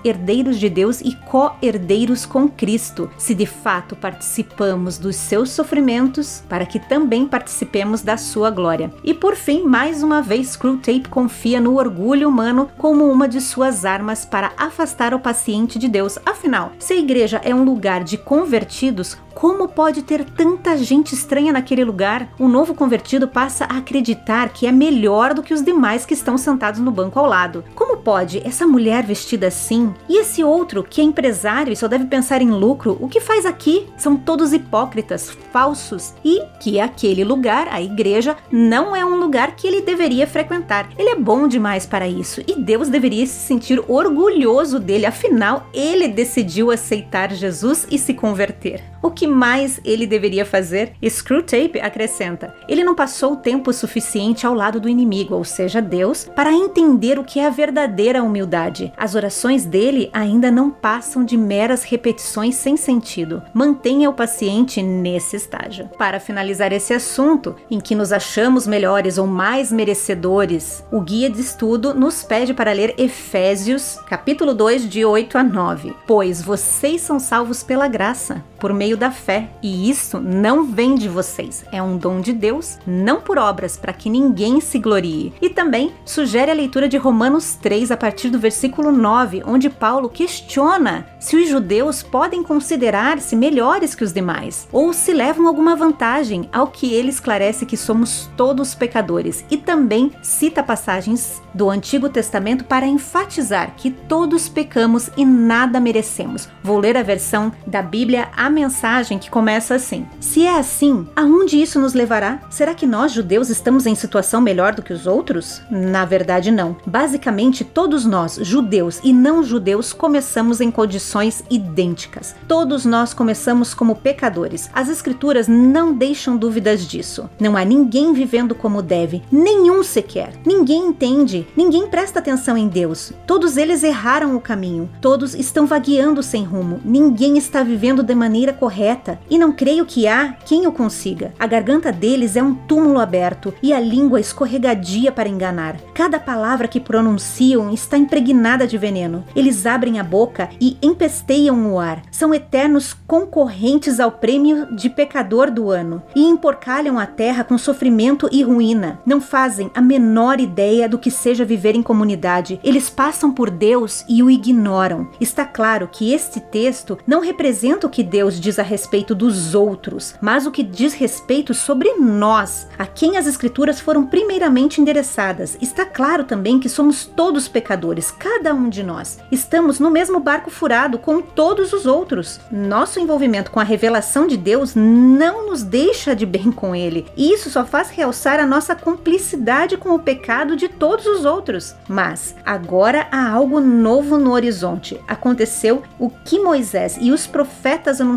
herdeiros 0.03 0.60
de 0.60 0.69
Deus 0.69 1.01
e 1.01 1.15
co-herdeiros 1.25 2.25
com 2.25 2.47
Cristo, 2.47 3.10
se 3.17 3.34
de 3.34 3.45
fato 3.45 3.95
participamos 3.95 4.97
dos 4.97 5.15
seus 5.15 5.51
sofrimentos, 5.51 6.43
para 6.49 6.65
que 6.65 6.79
também 6.79 7.27
participemos 7.27 8.01
da 8.01 8.17
sua 8.17 8.49
glória. 8.49 8.91
E 9.03 9.13
por 9.13 9.36
fim, 9.36 9.63
mais 9.63 10.03
uma 10.03 10.21
vez, 10.21 10.49
Screwtape 10.49 11.10
confia 11.10 11.60
no 11.62 11.77
orgulho 11.77 12.29
humano 12.29 12.69
como 12.77 13.10
uma 13.10 13.27
de 13.27 13.41
suas 13.41 13.86
armas 13.86 14.25
para 14.25 14.51
afastar 14.58 15.13
o 15.13 15.19
paciente 15.19 15.77
de 15.77 15.88
Deus. 15.88 16.17
Afinal, 16.25 16.71
se 16.79 16.93
a 16.93 16.97
igreja 16.97 17.41
é 17.43 17.53
um 17.53 17.63
lugar 17.63 18.03
de 18.03 18.17
convertidos, 18.17 19.17
como 19.35 19.67
pode 19.67 20.01
ter 20.01 20.23
tanta 20.23 20.77
gente 20.77 21.13
estranha 21.13 21.51
naquele 21.51 21.83
lugar? 21.83 22.29
O 22.39 22.47
novo 22.47 22.73
convertido 22.73 23.27
passa 23.27 23.65
a 23.65 23.77
acreditar 23.79 24.47
que 24.49 24.65
é 24.65 24.71
melhor 24.71 25.33
do 25.33 25.43
que 25.43 25.53
os 25.53 25.61
demais 25.61 26.05
que 26.05 26.13
estão 26.13 26.37
sentados 26.37 26.79
no 26.79 26.89
banco 26.89 27.19
ao 27.19 27.25
lado. 27.25 27.63
Como 27.75 27.97
pode 27.97 28.41
essa 28.47 28.65
mulher 28.65 29.03
vestida 29.03 29.47
assim? 29.47 29.93
E 30.07 30.21
esse 30.21 30.41
outro 30.41 30.83
que 30.83 31.01
é 31.01 31.03
empresário 31.03 31.73
e 31.73 31.75
só 31.75 31.85
deve 31.85 32.05
pensar 32.05 32.41
em 32.41 32.49
lucro, 32.49 32.97
o 33.01 33.09
que 33.09 33.19
faz 33.19 33.45
aqui? 33.45 33.85
São 33.97 34.15
todos 34.15 34.53
hipócritas, 34.53 35.29
falsos 35.51 36.13
e 36.23 36.41
que 36.61 36.79
aquele 36.79 37.25
lugar, 37.25 37.67
a 37.69 37.81
igreja, 37.81 38.37
não 38.49 38.95
é 38.95 39.03
um 39.03 39.17
lugar 39.17 39.57
que 39.57 39.67
ele 39.67 39.81
deveria 39.81 40.25
frequentar. 40.25 40.87
Ele 40.97 41.09
é 41.09 41.15
bom 41.15 41.45
demais 41.45 41.85
para 41.85 42.07
isso 42.07 42.41
e 42.47 42.55
Deus 42.55 42.87
deveria 42.87 43.25
se 43.25 43.45
sentir 43.45 43.83
orgulhoso 43.85 44.79
dele, 44.79 45.05
afinal, 45.05 45.67
ele 45.73 46.07
decidiu 46.07 46.71
aceitar 46.71 47.33
Jesus 47.33 47.85
e 47.91 47.99
se 47.99 48.13
converter. 48.13 48.81
O 49.01 49.11
que 49.11 49.24
mais 49.27 49.79
ele 49.83 50.07
deveria 50.07 50.45
fazer? 50.45 50.93
Screwtape 51.07 51.79
acrescenta: 51.79 52.53
ele 52.67 52.83
não 52.83 52.95
passou 52.95 53.35
tempo 53.35 53.71
suficiente 53.73 54.45
ao 54.45 54.53
lado 54.53 54.79
do 54.79 54.89
inimigo, 54.89 55.35
ou 55.35 55.43
seja, 55.43 55.81
Deus, 55.81 56.29
para 56.35 56.51
entender 56.51 57.19
o 57.19 57.23
que 57.23 57.39
é 57.39 57.47
a 57.47 57.49
verdadeira 57.49 58.23
humildade. 58.23 58.91
As 58.97 59.15
orações 59.15 59.65
dele 59.65 60.09
ainda 60.13 60.51
não 60.51 60.69
passam 60.69 61.23
de 61.23 61.38
meras 61.38 61.83
repetições 61.83 62.55
sem 62.55 62.77
sentido. 62.77 63.41
Mantenha 63.53 64.09
o 64.09 64.13
paciente 64.13 64.81
nesse 64.81 65.35
estágio. 65.35 65.89
Para 65.97 66.19
finalizar 66.19 66.71
esse 66.73 66.93
assunto, 66.93 67.55
em 67.69 67.79
que 67.79 67.95
nos 67.95 68.11
achamos 68.11 68.67
melhores 68.67 69.17
ou 69.17 69.27
mais 69.27 69.71
merecedores, 69.71 70.83
o 70.91 71.01
guia 71.01 71.29
de 71.29 71.41
estudo 71.41 71.93
nos 71.93 72.23
pede 72.23 72.53
para 72.53 72.71
ler 72.71 72.95
Efésios, 72.97 73.99
capítulo 74.07 74.53
2, 74.53 74.89
de 74.89 75.05
8 75.05 75.38
a 75.38 75.43
9. 75.43 75.95
Pois 76.07 76.41
vocês 76.41 77.01
são 77.01 77.19
salvos 77.19 77.63
pela 77.63 77.88
graça, 77.88 78.43
por 78.65 78.73
meio 78.73 78.97
da 78.97 79.12
fé, 79.12 79.47
e 79.62 79.88
isso 79.91 80.19
não 80.19 80.65
vem 80.65 80.95
de 80.95 81.08
vocês, 81.08 81.63
é 81.71 81.84
um 81.84 81.99
dom 81.99 82.19
de 82.19 82.34
Deus, 82.34 82.80
não 82.88 83.21
por 83.21 83.38
obras, 83.38 83.78
para 83.78 83.93
que 83.93 84.10
ninguém 84.10 84.60
se 84.60 84.80
glorie. 84.80 85.32
E 85.39 85.49
também 85.49 85.93
sugere 86.04 86.49
a 86.49 86.56
leitura 86.56 86.89
de 86.89 86.97
Romanos 86.97 87.54
3 87.62 87.91
a 87.91 87.97
partir 87.97 88.32
do 88.32 88.39
versículo 88.39 88.91
9, 88.91 89.43
onde 89.45 89.69
Paulo 89.69 90.10
questiona 90.10 91.06
se 91.19 91.36
os 91.36 91.47
judeus 91.47 92.01
podem 92.01 92.41
considerar-se 92.41 93.36
melhores 93.36 93.93
que 93.93 94.04
os 94.04 94.12
demais, 94.12 94.67
ou 94.71 94.91
se 94.93 95.13
levam 95.13 95.47
alguma 95.47 95.75
vantagem, 95.75 96.49
ao 96.51 96.65
que 96.65 96.91
ele 96.91 97.10
esclarece 97.10 97.67
que 97.67 97.78
somos 97.78 98.32
todos 98.36 98.73
pecadores, 98.73 99.45
e 99.51 99.58
também 99.58 100.12
cita 100.23 100.63
passagens 100.63 101.39
do 101.54 101.69
Antigo 101.69 102.10
Testamento 102.10 102.65
para 102.65 102.88
enfatizar 102.88 103.75
que 103.78 103.91
todos 103.91 104.49
pecamos 104.49 105.12
e 105.15 105.23
nada 105.23 105.80
merecemos. 105.80 106.49
Vou 106.63 106.80
ler 106.80 106.97
a 106.97 107.04
versão 107.04 107.51
da 107.67 107.84
Bíblia, 107.84 108.30
a 108.36 108.54
mensagem 108.55 109.19
que 109.19 109.29
começa 109.29 109.75
assim: 109.75 110.07
Se 110.19 110.45
é 110.45 110.57
assim, 110.57 111.07
aonde 111.15 111.61
isso 111.61 111.79
nos 111.79 111.93
levará? 111.93 112.39
Será 112.49 112.73
que 112.73 112.87
nós, 112.87 113.11
judeus, 113.11 113.49
estamos 113.49 113.85
em 113.85 113.93
situação 113.93 114.39
melhor 114.39 114.73
do 114.73 114.81
que 114.81 114.93
os 114.93 115.05
outros? 115.05 115.61
Na 115.69 116.05
verdade, 116.05 116.49
não. 116.49 116.77
Basicamente, 116.85 117.65
todos 117.65 118.05
nós, 118.05 118.39
judeus 118.41 118.99
e 119.03 119.11
não 119.11 119.43
judeus, 119.43 119.91
começamos 119.91 120.61
em 120.61 120.71
condições 120.71 121.43
idênticas. 121.49 122.35
Todos 122.47 122.85
nós 122.85 123.13
começamos 123.13 123.73
como 123.73 123.95
pecadores. 123.95 124.69
As 124.73 124.87
Escrituras 124.87 125.47
não 125.47 125.93
deixam 125.93 126.37
dúvidas 126.37 126.87
disso. 126.87 127.29
Não 127.39 127.57
há 127.57 127.65
ninguém 127.65 128.13
vivendo 128.13 128.55
como 128.55 128.81
deve, 128.81 129.21
nenhum 129.29 129.83
sequer. 129.83 130.31
Ninguém 130.45 130.87
entende, 130.87 131.45
ninguém 131.57 131.87
presta 131.87 132.19
atenção 132.19 132.57
em 132.57 132.69
Deus. 132.69 133.11
Todos 133.27 133.57
eles 133.57 133.83
erraram 133.83 134.35
o 134.35 134.41
caminho, 134.41 134.89
todos 135.01 135.35
estão 135.35 135.65
vagueando 135.65 136.23
sem 136.23 136.43
rumo, 136.43 136.79
ninguém 136.85 137.37
está 137.37 137.61
vivendo 137.63 138.01
de 138.01 138.15
maneira 138.15 138.44
maneira 138.45 138.53
correta, 138.53 139.19
e 139.29 139.38
não 139.38 139.51
creio 139.51 139.86
que 139.86 140.08
há 140.08 140.34
quem 140.45 140.67
o 140.67 140.71
consiga. 140.71 141.34
A 141.39 141.47
garganta 141.47 141.91
deles 141.91 142.36
é 142.36 142.43
um 142.43 142.53
túmulo 142.53 142.99
aberto 142.99 143.53
e 143.62 143.73
a 143.73 143.79
língua 143.79 144.19
escorregadia 144.19 145.12
para 145.12 145.29
enganar. 145.29 145.77
Cada 145.93 146.19
palavra 146.19 146.67
que 146.67 146.79
pronunciam 146.79 147.71
está 147.71 147.97
impregnada 147.97 148.67
de 148.67 148.77
veneno. 148.77 149.23
Eles 149.36 149.65
abrem 149.65 149.99
a 149.99 150.03
boca 150.03 150.49
e 150.62 150.77
empesteiam 150.81 151.71
o 151.71 151.79
ar. 151.79 152.03
São 152.12 152.34
eternos 152.34 152.95
concorrentes 153.08 153.99
ao 153.99 154.12
prêmio 154.12 154.75
de 154.75 154.89
pecador 154.89 155.49
do 155.49 155.71
ano 155.71 156.03
e 156.15 156.25
emporcalham 156.25 156.99
a 156.99 157.05
terra 157.05 157.43
com 157.43 157.58
sofrimento 157.58 158.29
e 158.31 158.43
ruína. 158.43 158.99
Não 159.05 159.19
fazem 159.19 159.71
a 159.73 159.81
menor 159.81 160.39
ideia 160.39 160.88
do 160.88 160.99
que 160.99 161.10
seja 161.10 161.45
viver 161.45 161.75
em 161.75 161.81
comunidade. 161.81 162.60
Eles 162.63 162.89
passam 162.89 163.31
por 163.31 163.49
Deus 163.49 164.05
e 164.08 164.21
o 164.21 164.29
ignoram. 164.29 165.08
Está 165.19 165.45
claro 165.45 165.89
que 165.91 166.13
este 166.13 166.39
texto 166.39 166.97
não 167.08 167.21
representa 167.21 167.88
o 167.88 167.89
que 167.89 168.03
Deus 168.03 168.24
diz 168.33 168.57
a 168.57 168.63
respeito 168.63 169.13
dos 169.13 169.53
outros, 169.53 170.15
mas 170.19 170.47
o 170.47 170.51
que 170.51 170.63
diz 170.63 170.93
respeito 170.93 171.53
sobre 171.53 171.93
nós, 171.93 172.67
a 172.77 172.88
quem 172.88 173.17
as 173.17 173.27
Escrituras 173.27 173.79
foram 173.79 174.05
primeiramente 174.05 174.81
endereçadas. 174.81 175.57
Está 175.61 175.85
claro 175.85 176.23
também 176.23 176.59
que 176.59 176.67
somos 176.67 177.05
todos 177.05 177.47
pecadores, 177.47 178.09
cada 178.09 178.53
um 178.53 178.69
de 178.69 178.81
nós. 178.81 179.19
Estamos 179.31 179.79
no 179.79 179.91
mesmo 179.91 180.19
barco 180.19 180.49
furado 180.49 180.97
com 180.97 181.21
todos 181.21 181.73
os 181.73 181.85
outros. 181.85 182.39
Nosso 182.51 182.99
envolvimento 182.99 183.51
com 183.51 183.59
a 183.59 183.63
revelação 183.63 184.25
de 184.25 184.38
Deus 184.38 184.73
não 184.73 185.47
nos 185.47 185.61
deixa 185.61 186.15
de 186.15 186.25
bem 186.25 186.51
com 186.51 186.75
Ele, 186.75 187.05
e 187.15 187.31
isso 187.31 187.49
só 187.49 187.65
faz 187.65 187.89
realçar 187.89 188.39
a 188.39 188.45
nossa 188.45 188.75
cumplicidade 188.75 189.77
com 189.77 189.93
o 189.93 189.99
pecado 189.99 190.55
de 190.55 190.67
todos 190.67 191.05
os 191.05 191.25
outros. 191.25 191.75
Mas 191.88 192.35
agora 192.45 193.07
há 193.11 193.29
algo 193.29 193.59
novo 193.59 194.17
no 194.17 194.31
horizonte. 194.31 194.99
Aconteceu 195.07 195.83
o 195.99 196.09
que 196.09 196.39
Moisés 196.39 196.97
e 196.99 197.11
os 197.11 197.27
profetas 197.27 197.99
anunciaram 197.99 198.14